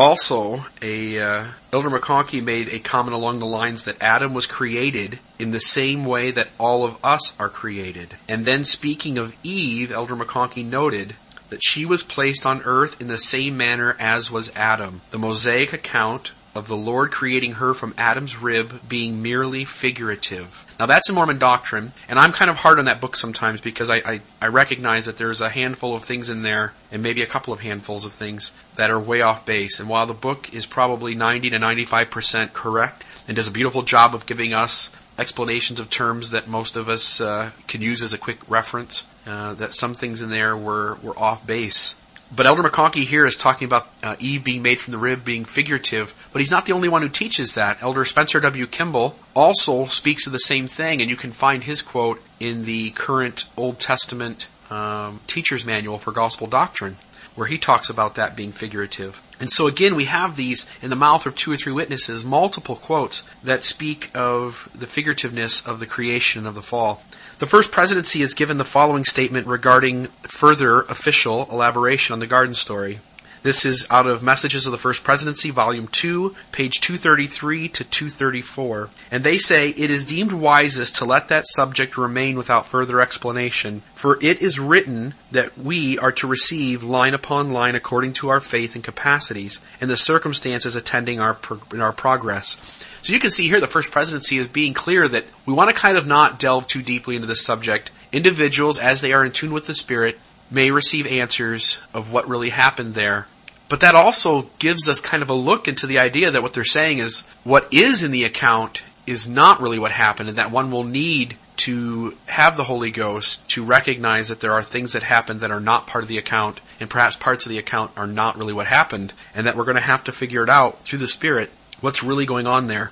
Also, 0.00 0.64
a 0.80 1.18
uh, 1.18 1.44
Elder 1.74 1.90
McConkie 1.90 2.42
made 2.42 2.68
a 2.68 2.78
comment 2.78 3.14
along 3.14 3.38
the 3.38 3.44
lines 3.44 3.84
that 3.84 4.02
Adam 4.02 4.32
was 4.32 4.46
created 4.46 5.18
in 5.38 5.50
the 5.50 5.60
same 5.60 6.06
way 6.06 6.30
that 6.30 6.48
all 6.58 6.86
of 6.86 6.96
us 7.04 7.38
are 7.38 7.50
created. 7.50 8.16
And 8.26 8.46
then 8.46 8.64
speaking 8.64 9.18
of 9.18 9.36
Eve, 9.42 9.92
Elder 9.92 10.16
McConkie 10.16 10.64
noted 10.64 11.16
that 11.50 11.62
she 11.62 11.84
was 11.84 12.02
placed 12.02 12.46
on 12.46 12.62
earth 12.62 12.98
in 12.98 13.08
the 13.08 13.18
same 13.18 13.58
manner 13.58 13.94
as 13.98 14.30
was 14.30 14.50
Adam. 14.56 15.02
The 15.10 15.18
Mosaic 15.18 15.74
account 15.74 16.32
of 16.54 16.68
the 16.68 16.76
Lord 16.76 17.12
creating 17.12 17.52
her 17.52 17.74
from 17.74 17.94
Adam's 17.96 18.40
rib 18.40 18.88
being 18.88 19.22
merely 19.22 19.64
figurative. 19.64 20.66
Now 20.78 20.86
that's 20.86 21.08
a 21.08 21.12
Mormon 21.12 21.38
doctrine, 21.38 21.92
and 22.08 22.18
I'm 22.18 22.32
kind 22.32 22.50
of 22.50 22.56
hard 22.56 22.78
on 22.78 22.86
that 22.86 23.00
book 23.00 23.16
sometimes 23.16 23.60
because 23.60 23.88
I, 23.88 23.96
I, 23.96 24.20
I, 24.40 24.46
recognize 24.48 25.06
that 25.06 25.16
there's 25.16 25.40
a 25.40 25.48
handful 25.48 25.94
of 25.94 26.04
things 26.04 26.30
in 26.30 26.42
there, 26.42 26.72
and 26.90 27.02
maybe 27.02 27.22
a 27.22 27.26
couple 27.26 27.52
of 27.52 27.60
handfuls 27.60 28.04
of 28.04 28.12
things 28.12 28.52
that 28.74 28.90
are 28.90 28.98
way 28.98 29.20
off 29.20 29.46
base. 29.46 29.78
And 29.78 29.88
while 29.88 30.06
the 30.06 30.14
book 30.14 30.52
is 30.52 30.66
probably 30.66 31.14
90 31.14 31.50
to 31.50 31.58
95% 31.58 32.52
correct, 32.52 33.06
and 33.28 33.36
does 33.36 33.46
a 33.46 33.52
beautiful 33.52 33.82
job 33.82 34.14
of 34.14 34.26
giving 34.26 34.52
us 34.52 34.94
explanations 35.18 35.78
of 35.78 35.90
terms 35.90 36.30
that 36.30 36.48
most 36.48 36.76
of 36.76 36.88
us 36.88 37.20
uh, 37.20 37.50
can 37.68 37.82
use 37.82 38.02
as 38.02 38.12
a 38.12 38.18
quick 38.18 38.38
reference, 38.48 39.06
uh, 39.26 39.54
that 39.54 39.74
some 39.74 39.94
things 39.94 40.22
in 40.22 40.30
there 40.30 40.56
were, 40.56 40.96
were 41.02 41.16
off 41.18 41.46
base. 41.46 41.94
But 42.34 42.46
Elder 42.46 42.62
McConkie 42.62 43.04
here 43.04 43.26
is 43.26 43.36
talking 43.36 43.66
about 43.66 43.88
uh, 44.02 44.14
Eve 44.20 44.44
being 44.44 44.62
made 44.62 44.80
from 44.80 44.92
the 44.92 44.98
rib 44.98 45.24
being 45.24 45.44
figurative, 45.44 46.14
but 46.32 46.40
he's 46.40 46.50
not 46.50 46.64
the 46.64 46.72
only 46.72 46.88
one 46.88 47.02
who 47.02 47.08
teaches 47.08 47.54
that. 47.54 47.82
Elder 47.82 48.04
Spencer 48.04 48.38
W. 48.38 48.66
Kimball 48.68 49.16
also 49.34 49.86
speaks 49.86 50.26
of 50.26 50.32
the 50.32 50.38
same 50.38 50.68
thing, 50.68 51.00
and 51.00 51.10
you 51.10 51.16
can 51.16 51.32
find 51.32 51.64
his 51.64 51.82
quote 51.82 52.22
in 52.38 52.64
the 52.64 52.90
current 52.90 53.46
Old 53.56 53.80
Testament 53.80 54.46
um, 54.70 55.20
teacher's 55.26 55.64
manual 55.64 55.98
for 55.98 56.12
gospel 56.12 56.46
doctrine 56.46 56.96
where 57.40 57.48
he 57.48 57.56
talks 57.56 57.88
about 57.88 58.16
that 58.16 58.36
being 58.36 58.52
figurative. 58.52 59.22
And 59.40 59.50
so 59.50 59.66
again, 59.66 59.94
we 59.94 60.04
have 60.04 60.36
these 60.36 60.68
in 60.82 60.90
the 60.90 60.94
mouth 60.94 61.24
of 61.24 61.34
two 61.34 61.50
or 61.50 61.56
three 61.56 61.72
witnesses, 61.72 62.22
multiple 62.22 62.76
quotes 62.76 63.26
that 63.42 63.64
speak 63.64 64.10
of 64.14 64.68
the 64.74 64.84
figurativeness 64.84 65.66
of 65.66 65.80
the 65.80 65.86
creation 65.86 66.46
of 66.46 66.54
the 66.54 66.60
fall. 66.60 67.02
The 67.38 67.46
first 67.46 67.72
presidency 67.72 68.20
is 68.20 68.34
given 68.34 68.58
the 68.58 68.64
following 68.66 69.04
statement 69.04 69.46
regarding 69.46 70.08
further 70.28 70.82
official 70.82 71.48
elaboration 71.50 72.12
on 72.12 72.18
the 72.18 72.26
garden 72.26 72.54
story. 72.54 73.00
This 73.42 73.64
is 73.64 73.86
out 73.88 74.06
of 74.06 74.22
Messages 74.22 74.66
of 74.66 74.72
the 74.72 74.76
First 74.76 75.02
Presidency, 75.02 75.48
Volume 75.48 75.88
2, 75.88 76.36
page 76.52 76.80
233 76.80 77.68
to 77.68 77.84
234. 77.84 78.90
And 79.10 79.24
they 79.24 79.38
say, 79.38 79.70
It 79.70 79.90
is 79.90 80.04
deemed 80.04 80.32
wisest 80.32 80.96
to 80.96 81.06
let 81.06 81.28
that 81.28 81.48
subject 81.48 81.96
remain 81.96 82.36
without 82.36 82.66
further 82.66 83.00
explanation, 83.00 83.80
for 83.94 84.22
it 84.22 84.42
is 84.42 84.60
written 84.60 85.14
that 85.32 85.56
we 85.56 85.98
are 85.98 86.12
to 86.12 86.26
receive 86.26 86.84
line 86.84 87.14
upon 87.14 87.50
line 87.50 87.74
according 87.74 88.12
to 88.14 88.28
our 88.28 88.40
faith 88.40 88.74
and 88.74 88.84
capacities, 88.84 89.58
and 89.80 89.88
the 89.88 89.96
circumstances 89.96 90.76
attending 90.76 91.18
our, 91.18 91.32
pro- 91.32 91.80
our 91.80 91.92
progress. 91.94 92.84
So 93.00 93.14
you 93.14 93.20
can 93.20 93.30
see 93.30 93.48
here 93.48 93.60
the 93.60 93.66
First 93.66 93.90
Presidency 93.90 94.36
is 94.36 94.48
being 94.48 94.74
clear 94.74 95.08
that 95.08 95.24
we 95.46 95.54
want 95.54 95.74
to 95.74 95.80
kind 95.80 95.96
of 95.96 96.06
not 96.06 96.38
delve 96.38 96.66
too 96.66 96.82
deeply 96.82 97.16
into 97.16 97.26
this 97.26 97.42
subject. 97.42 97.90
Individuals, 98.12 98.78
as 98.78 99.00
they 99.00 99.14
are 99.14 99.24
in 99.24 99.32
tune 99.32 99.54
with 99.54 99.66
the 99.66 99.74
Spirit, 99.74 100.18
may 100.50 100.70
receive 100.70 101.06
answers 101.06 101.80
of 101.94 102.12
what 102.12 102.28
really 102.28 102.50
happened 102.50 102.94
there. 102.94 103.26
But 103.68 103.80
that 103.80 103.94
also 103.94 104.50
gives 104.58 104.88
us 104.88 105.00
kind 105.00 105.22
of 105.22 105.30
a 105.30 105.34
look 105.34 105.68
into 105.68 105.86
the 105.86 106.00
idea 106.00 106.30
that 106.32 106.42
what 106.42 106.54
they're 106.54 106.64
saying 106.64 106.98
is 106.98 107.22
what 107.44 107.72
is 107.72 108.02
in 108.02 108.10
the 108.10 108.24
account 108.24 108.82
is 109.06 109.28
not 109.28 109.60
really 109.60 109.78
what 109.78 109.92
happened 109.92 110.28
and 110.28 110.38
that 110.38 110.50
one 110.50 110.70
will 110.70 110.84
need 110.84 111.36
to 111.56 112.16
have 112.26 112.56
the 112.56 112.64
Holy 112.64 112.90
Ghost 112.90 113.46
to 113.50 113.62
recognize 113.62 114.28
that 114.28 114.40
there 114.40 114.52
are 114.52 114.62
things 114.62 114.94
that 114.94 115.02
happened 115.02 115.40
that 115.40 115.50
are 115.50 115.60
not 115.60 115.86
part 115.86 116.02
of 116.02 116.08
the 116.08 116.18
account 116.18 116.60
and 116.80 116.88
perhaps 116.88 117.16
parts 117.16 117.44
of 117.44 117.50
the 117.50 117.58
account 117.58 117.90
are 117.96 118.06
not 118.06 118.36
really 118.36 118.52
what 118.52 118.66
happened 118.66 119.12
and 119.34 119.46
that 119.46 119.56
we're 119.56 119.64
going 119.64 119.76
to 119.76 119.82
have 119.82 120.02
to 120.04 120.12
figure 120.12 120.42
it 120.42 120.48
out 120.48 120.82
through 120.84 120.98
the 120.98 121.08
Spirit 121.08 121.50
what's 121.80 122.02
really 122.02 122.26
going 122.26 122.46
on 122.46 122.66
there. 122.66 122.90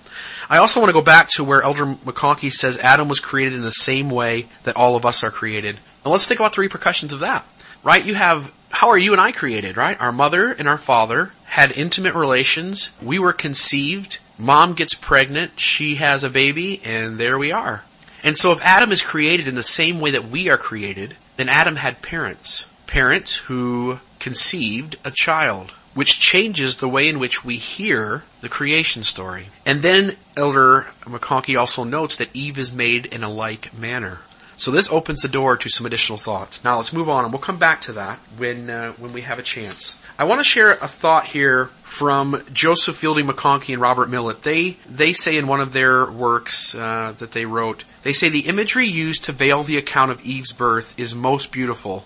I 0.48 0.58
also 0.58 0.80
want 0.80 0.90
to 0.90 0.94
go 0.94 1.02
back 1.02 1.28
to 1.30 1.44
where 1.44 1.62
Elder 1.62 1.84
McConkie 1.86 2.52
says 2.52 2.78
Adam 2.78 3.08
was 3.08 3.20
created 3.20 3.54
in 3.54 3.62
the 3.62 3.70
same 3.70 4.08
way 4.08 4.48
that 4.64 4.76
all 4.76 4.96
of 4.96 5.04
us 5.04 5.24
are 5.24 5.30
created. 5.30 5.78
Now 6.04 6.12
let's 6.12 6.26
think 6.26 6.40
about 6.40 6.54
the 6.54 6.60
repercussions 6.60 7.12
of 7.12 7.20
that. 7.20 7.46
Right? 7.84 8.04
You 8.04 8.14
have, 8.14 8.52
how 8.70 8.88
are 8.88 8.98
you 8.98 9.12
and 9.12 9.20
I 9.20 9.32
created, 9.32 9.76
right? 9.76 10.00
Our 10.00 10.12
mother 10.12 10.50
and 10.50 10.68
our 10.68 10.78
father 10.78 11.32
had 11.44 11.72
intimate 11.72 12.14
relations. 12.14 12.90
We 13.00 13.18
were 13.18 13.32
conceived. 13.32 14.18
Mom 14.36 14.74
gets 14.74 14.94
pregnant. 14.94 15.58
She 15.60 15.96
has 15.96 16.24
a 16.24 16.30
baby 16.30 16.80
and 16.84 17.18
there 17.18 17.38
we 17.38 17.52
are. 17.52 17.84
And 18.22 18.36
so 18.36 18.50
if 18.50 18.60
Adam 18.62 18.90
is 18.90 19.02
created 19.02 19.46
in 19.46 19.54
the 19.54 19.62
same 19.62 20.00
way 20.00 20.10
that 20.10 20.28
we 20.28 20.48
are 20.48 20.58
created, 20.58 21.16
then 21.36 21.48
Adam 21.48 21.76
had 21.76 22.02
parents. 22.02 22.66
Parents 22.86 23.36
who 23.36 24.00
conceived 24.18 24.96
a 25.04 25.10
child 25.10 25.72
which 25.94 26.20
changes 26.20 26.76
the 26.76 26.88
way 26.88 27.08
in 27.08 27.18
which 27.18 27.44
we 27.44 27.56
hear 27.56 28.22
the 28.40 28.48
creation 28.48 29.02
story. 29.02 29.48
And 29.66 29.82
then 29.82 30.16
Elder 30.36 30.86
McConkie 31.02 31.58
also 31.58 31.82
notes 31.82 32.16
that 32.18 32.28
Eve 32.34 32.56
is 32.56 32.72
made 32.72 33.06
in 33.06 33.24
a 33.24 33.28
like 33.28 33.76
manner. 33.76 34.20
So 34.58 34.72
this 34.72 34.90
opens 34.90 35.20
the 35.20 35.28
door 35.28 35.56
to 35.56 35.68
some 35.68 35.86
additional 35.86 36.18
thoughts. 36.18 36.64
Now 36.64 36.76
let's 36.76 36.92
move 36.92 37.08
on, 37.08 37.24
and 37.24 37.32
we'll 37.32 37.40
come 37.40 37.58
back 37.58 37.80
to 37.82 37.92
that 37.92 38.18
when 38.36 38.68
uh, 38.68 38.92
when 38.92 39.12
we 39.12 39.22
have 39.22 39.38
a 39.38 39.42
chance. 39.42 40.02
I 40.18 40.24
want 40.24 40.40
to 40.40 40.44
share 40.44 40.72
a 40.72 40.88
thought 40.88 41.26
here 41.26 41.66
from 41.84 42.42
Joseph 42.52 42.96
Fielding 42.96 43.28
McConkie 43.28 43.72
and 43.72 43.80
Robert 43.80 44.10
Millet. 44.10 44.42
They 44.42 44.76
they 44.88 45.12
say 45.12 45.38
in 45.38 45.46
one 45.46 45.60
of 45.60 45.72
their 45.72 46.10
works 46.10 46.74
uh, 46.74 47.14
that 47.18 47.30
they 47.30 47.46
wrote, 47.46 47.84
they 48.02 48.12
say 48.12 48.28
the 48.28 48.48
imagery 48.48 48.88
used 48.88 49.24
to 49.24 49.32
veil 49.32 49.62
the 49.62 49.76
account 49.76 50.10
of 50.10 50.20
Eve's 50.22 50.52
birth 50.52 50.92
is 50.98 51.14
most 51.14 51.52
beautiful 51.52 52.04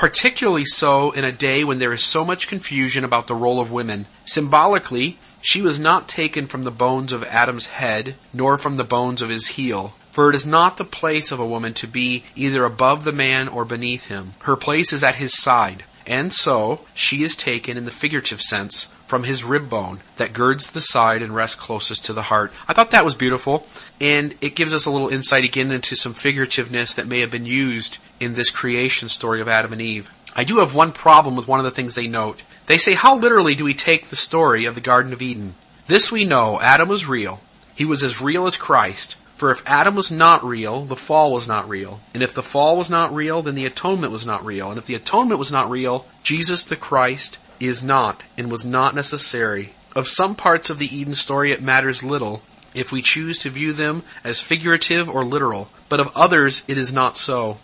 particularly 0.00 0.64
so 0.64 1.10
in 1.10 1.24
a 1.24 1.30
day 1.30 1.62
when 1.62 1.78
there 1.78 1.92
is 1.92 2.02
so 2.02 2.24
much 2.24 2.48
confusion 2.48 3.04
about 3.04 3.26
the 3.26 3.34
role 3.34 3.60
of 3.60 3.70
women. 3.70 4.06
Symbolically, 4.24 5.18
she 5.42 5.60
was 5.60 5.78
not 5.78 6.08
taken 6.08 6.46
from 6.46 6.62
the 6.62 6.70
bones 6.70 7.12
of 7.12 7.22
Adam's 7.24 7.66
head, 7.66 8.14
nor 8.32 8.56
from 8.56 8.78
the 8.78 8.84
bones 8.84 9.20
of 9.20 9.28
his 9.28 9.46
heel. 9.48 9.92
For 10.10 10.28
it 10.28 10.36
is 10.36 10.46
not 10.46 10.76
the 10.76 10.84
place 10.84 11.30
of 11.30 11.40
a 11.40 11.46
woman 11.46 11.74
to 11.74 11.86
be 11.86 12.24
either 12.34 12.64
above 12.64 13.04
the 13.04 13.12
man 13.12 13.48
or 13.48 13.64
beneath 13.64 14.06
him. 14.06 14.34
Her 14.40 14.56
place 14.56 14.92
is 14.92 15.04
at 15.04 15.14
his 15.16 15.36
side. 15.36 15.84
And 16.06 16.32
so, 16.32 16.80
she 16.94 17.22
is 17.22 17.36
taken 17.36 17.76
in 17.76 17.84
the 17.84 17.90
figurative 17.90 18.40
sense 18.40 18.88
from 19.06 19.24
his 19.24 19.44
rib 19.44 19.68
bone 19.68 20.00
that 20.16 20.32
girds 20.32 20.70
the 20.70 20.80
side 20.80 21.22
and 21.22 21.34
rests 21.34 21.56
closest 21.56 22.04
to 22.04 22.12
the 22.12 22.22
heart. 22.22 22.52
I 22.66 22.72
thought 22.72 22.90
that 22.92 23.04
was 23.04 23.14
beautiful, 23.14 23.66
and 24.00 24.34
it 24.40 24.56
gives 24.56 24.72
us 24.72 24.86
a 24.86 24.90
little 24.90 25.08
insight 25.08 25.44
again 25.44 25.72
into 25.72 25.94
some 25.94 26.14
figurativeness 26.14 26.94
that 26.94 27.06
may 27.06 27.20
have 27.20 27.30
been 27.30 27.46
used 27.46 27.98
in 28.18 28.34
this 28.34 28.50
creation 28.50 29.08
story 29.08 29.40
of 29.40 29.48
Adam 29.48 29.72
and 29.72 29.82
Eve. 29.82 30.10
I 30.34 30.44
do 30.44 30.58
have 30.58 30.74
one 30.74 30.92
problem 30.92 31.36
with 31.36 31.48
one 31.48 31.60
of 31.60 31.64
the 31.64 31.70
things 31.70 31.94
they 31.94 32.06
note. 32.06 32.42
They 32.66 32.78
say, 32.78 32.94
how 32.94 33.16
literally 33.16 33.54
do 33.54 33.64
we 33.64 33.74
take 33.74 34.06
the 34.06 34.16
story 34.16 34.64
of 34.64 34.74
the 34.74 34.80
Garden 34.80 35.12
of 35.12 35.22
Eden? 35.22 35.54
This 35.86 36.10
we 36.10 36.24
know, 36.24 36.60
Adam 36.60 36.88
was 36.88 37.06
real. 37.06 37.40
He 37.74 37.84
was 37.84 38.02
as 38.02 38.20
real 38.20 38.46
as 38.46 38.56
Christ. 38.56 39.16
For 39.40 39.50
if 39.50 39.62
Adam 39.64 39.94
was 39.94 40.10
not 40.10 40.44
real, 40.44 40.84
the 40.84 40.96
fall 40.96 41.32
was 41.32 41.48
not 41.48 41.66
real. 41.66 42.02
And 42.12 42.22
if 42.22 42.34
the 42.34 42.42
fall 42.42 42.76
was 42.76 42.90
not 42.90 43.14
real, 43.14 43.40
then 43.40 43.54
the 43.54 43.64
atonement 43.64 44.12
was 44.12 44.26
not 44.26 44.44
real. 44.44 44.68
And 44.68 44.76
if 44.76 44.84
the 44.84 44.94
atonement 44.94 45.38
was 45.38 45.50
not 45.50 45.70
real, 45.70 46.04
Jesus 46.22 46.62
the 46.62 46.76
Christ 46.76 47.38
is 47.58 47.82
not 47.82 48.22
and 48.36 48.50
was 48.50 48.66
not 48.66 48.94
necessary. 48.94 49.72
Of 49.96 50.06
some 50.06 50.34
parts 50.34 50.68
of 50.68 50.78
the 50.78 50.94
Eden 50.94 51.14
story 51.14 51.52
it 51.52 51.62
matters 51.62 52.02
little 52.02 52.42
if 52.74 52.92
we 52.92 53.00
choose 53.00 53.38
to 53.38 53.48
view 53.48 53.72
them 53.72 54.02
as 54.22 54.42
figurative 54.42 55.08
or 55.08 55.24
literal, 55.24 55.70
but 55.88 56.00
of 56.00 56.14
others 56.14 56.62
it 56.68 56.76
is 56.76 56.92
not 56.92 57.16
so. 57.16 57.60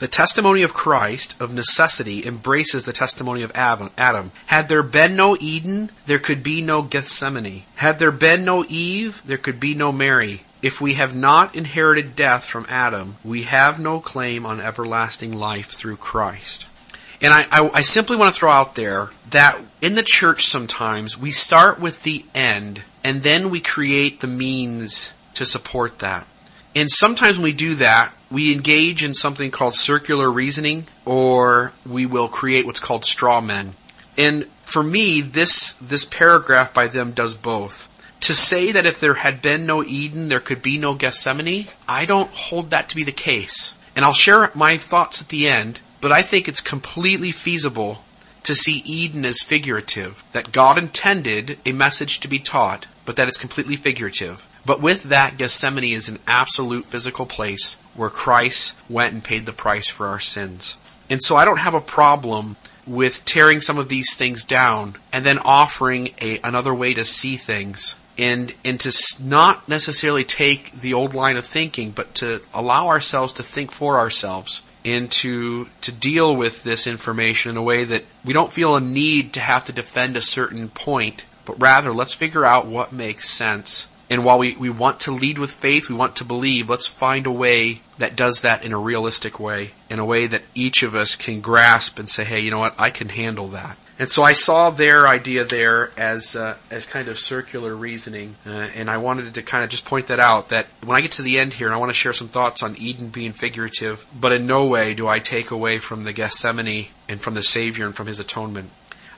The 0.00 0.08
testimony 0.08 0.62
of 0.62 0.74
Christ, 0.74 1.36
of 1.38 1.54
necessity, 1.54 2.26
embraces 2.26 2.84
the 2.84 2.92
testimony 2.92 3.42
of 3.42 3.52
Adam. 3.54 4.32
Had 4.46 4.68
there 4.68 4.82
been 4.82 5.14
no 5.14 5.36
Eden, 5.38 5.92
there 6.06 6.18
could 6.18 6.42
be 6.42 6.60
no 6.60 6.82
Gethsemane. 6.82 7.62
Had 7.76 8.00
there 8.00 8.10
been 8.10 8.42
no 8.42 8.64
Eve, 8.68 9.22
there 9.24 9.38
could 9.38 9.60
be 9.60 9.74
no 9.74 9.92
Mary. 9.92 10.42
If 10.62 10.80
we 10.80 10.94
have 10.94 11.16
not 11.16 11.54
inherited 11.54 12.14
death 12.14 12.44
from 12.44 12.66
Adam, 12.68 13.16
we 13.24 13.44
have 13.44 13.80
no 13.80 14.00
claim 14.00 14.44
on 14.44 14.60
everlasting 14.60 15.32
life 15.32 15.70
through 15.70 15.96
Christ. 15.96 16.66
And 17.22 17.32
I, 17.32 17.46
I, 17.50 17.70
I 17.74 17.80
simply 17.82 18.16
want 18.16 18.34
to 18.34 18.38
throw 18.38 18.50
out 18.50 18.74
there 18.74 19.10
that 19.30 19.62
in 19.80 19.94
the 19.94 20.02
church 20.02 20.46
sometimes 20.46 21.18
we 21.18 21.30
start 21.30 21.78
with 21.78 22.02
the 22.02 22.24
end 22.34 22.82
and 23.04 23.22
then 23.22 23.50
we 23.50 23.60
create 23.60 24.20
the 24.20 24.26
means 24.26 25.12
to 25.34 25.44
support 25.44 25.98
that. 26.00 26.26
And 26.74 26.90
sometimes 26.90 27.36
when 27.36 27.44
we 27.44 27.52
do 27.52 27.74
that, 27.76 28.14
we 28.30 28.52
engage 28.52 29.02
in 29.02 29.12
something 29.12 29.50
called 29.50 29.74
circular 29.74 30.30
reasoning 30.30 30.86
or 31.04 31.72
we 31.86 32.06
will 32.06 32.28
create 32.28 32.64
what's 32.64 32.80
called 32.80 33.04
straw 33.04 33.40
men. 33.40 33.72
And 34.16 34.46
for 34.64 34.82
me, 34.82 35.20
this, 35.20 35.74
this 35.74 36.04
paragraph 36.04 36.72
by 36.72 36.86
them 36.86 37.12
does 37.12 37.34
both. 37.34 37.89
To 38.20 38.34
say 38.34 38.72
that 38.72 38.86
if 38.86 39.00
there 39.00 39.14
had 39.14 39.40
been 39.40 39.66
no 39.66 39.82
Eden, 39.82 40.28
there 40.28 40.40
could 40.40 40.62
be 40.62 40.78
no 40.78 40.94
Gethsemane, 40.94 41.66
I 41.88 42.04
don't 42.04 42.30
hold 42.30 42.70
that 42.70 42.90
to 42.90 42.96
be 42.96 43.02
the 43.02 43.12
case. 43.12 43.74
And 43.96 44.04
I'll 44.04 44.12
share 44.12 44.50
my 44.54 44.76
thoughts 44.76 45.20
at 45.20 45.28
the 45.28 45.48
end, 45.48 45.80
but 46.00 46.12
I 46.12 46.22
think 46.22 46.46
it's 46.46 46.60
completely 46.60 47.32
feasible 47.32 48.04
to 48.44 48.54
see 48.54 48.82
Eden 48.84 49.24
as 49.24 49.42
figurative, 49.42 50.24
that 50.32 50.52
God 50.52 50.78
intended 50.78 51.58
a 51.66 51.72
message 51.72 52.20
to 52.20 52.28
be 52.28 52.38
taught, 52.38 52.86
but 53.04 53.16
that 53.16 53.28
it's 53.28 53.36
completely 53.36 53.76
figurative. 53.76 54.46
But 54.64 54.80
with 54.80 55.04
that, 55.04 55.36
Gethsemane 55.36 55.94
is 55.94 56.08
an 56.08 56.18
absolute 56.26 56.84
physical 56.84 57.26
place 57.26 57.76
where 57.94 58.10
Christ 58.10 58.76
went 58.88 59.12
and 59.12 59.24
paid 59.24 59.46
the 59.46 59.52
price 59.52 59.88
for 59.88 60.06
our 60.06 60.20
sins. 60.20 60.76
And 61.08 61.20
so 61.22 61.36
I 61.36 61.44
don't 61.44 61.58
have 61.58 61.74
a 61.74 61.80
problem 61.80 62.56
with 62.86 63.24
tearing 63.24 63.60
some 63.60 63.78
of 63.78 63.88
these 63.88 64.14
things 64.14 64.44
down 64.44 64.96
and 65.12 65.24
then 65.24 65.38
offering 65.38 66.10
a, 66.20 66.38
another 66.42 66.74
way 66.74 66.94
to 66.94 67.04
see 67.04 67.36
things 67.36 67.94
and, 68.20 68.54
and 68.64 68.78
to 68.80 68.92
not 69.24 69.68
necessarily 69.68 70.24
take 70.24 70.72
the 70.72 70.94
old 70.94 71.14
line 71.14 71.36
of 71.36 71.44
thinking, 71.44 71.90
but 71.90 72.14
to 72.16 72.40
allow 72.54 72.86
ourselves 72.86 73.32
to 73.34 73.42
think 73.42 73.72
for 73.72 73.98
ourselves 73.98 74.62
and 74.84 75.10
to, 75.10 75.68
to 75.80 75.92
deal 75.92 76.36
with 76.36 76.62
this 76.62 76.86
information 76.86 77.50
in 77.50 77.56
a 77.56 77.62
way 77.62 77.84
that 77.84 78.04
we 78.24 78.32
don't 78.32 78.52
feel 78.52 78.76
a 78.76 78.80
need 78.80 79.32
to 79.32 79.40
have 79.40 79.64
to 79.64 79.72
defend 79.72 80.16
a 80.16 80.22
certain 80.22 80.68
point, 80.68 81.26
but 81.44 81.60
rather 81.60 81.92
let's 81.92 82.12
figure 82.12 82.44
out 82.44 82.66
what 82.66 82.92
makes 82.92 83.28
sense 83.28 83.88
and 84.10 84.24
while 84.24 84.40
we, 84.40 84.56
we 84.56 84.70
want 84.70 85.00
to 85.00 85.12
lead 85.12 85.38
with 85.38 85.52
faith, 85.52 85.88
we 85.88 85.94
want 85.94 86.16
to 86.16 86.24
believe, 86.24 86.68
let's 86.68 86.88
find 86.88 87.26
a 87.26 87.30
way 87.30 87.80
that 87.98 88.16
does 88.16 88.40
that 88.40 88.64
in 88.64 88.72
a 88.72 88.78
realistic 88.78 89.38
way, 89.38 89.70
in 89.88 90.00
a 90.00 90.04
way 90.04 90.26
that 90.26 90.42
each 90.52 90.82
of 90.82 90.96
us 90.96 91.14
can 91.14 91.40
grasp 91.40 91.96
and 92.00 92.08
say, 92.08 92.24
hey, 92.24 92.40
you 92.40 92.50
know 92.50 92.58
what, 92.58 92.74
I 92.76 92.90
can 92.90 93.08
handle 93.08 93.46
that. 93.48 93.78
And 94.00 94.08
so 94.08 94.22
I 94.22 94.32
saw 94.32 94.70
their 94.70 95.06
idea 95.06 95.44
there 95.44 95.90
as 95.94 96.34
uh, 96.34 96.56
as 96.70 96.86
kind 96.86 97.08
of 97.08 97.18
circular 97.18 97.76
reasoning, 97.76 98.34
uh, 98.46 98.68
and 98.74 98.88
I 98.88 98.96
wanted 98.96 99.34
to 99.34 99.42
kind 99.42 99.62
of 99.62 99.68
just 99.68 99.84
point 99.84 100.06
that 100.06 100.18
out. 100.18 100.48
That 100.48 100.68
when 100.82 100.96
I 100.96 101.02
get 101.02 101.12
to 101.12 101.22
the 101.22 101.38
end 101.38 101.52
here, 101.52 101.66
and 101.66 101.74
I 101.74 101.78
want 101.78 101.90
to 101.90 101.94
share 101.94 102.14
some 102.14 102.28
thoughts 102.28 102.62
on 102.62 102.76
Eden 102.78 103.08
being 103.08 103.32
figurative, 103.32 104.06
but 104.18 104.32
in 104.32 104.46
no 104.46 104.64
way 104.64 104.94
do 104.94 105.06
I 105.06 105.18
take 105.18 105.50
away 105.50 105.80
from 105.80 106.04
the 106.04 106.14
Gethsemane 106.14 106.88
and 107.10 107.20
from 107.20 107.34
the 107.34 107.42
Savior 107.42 107.84
and 107.84 107.94
from 107.94 108.06
His 108.06 108.20
atonement. 108.20 108.70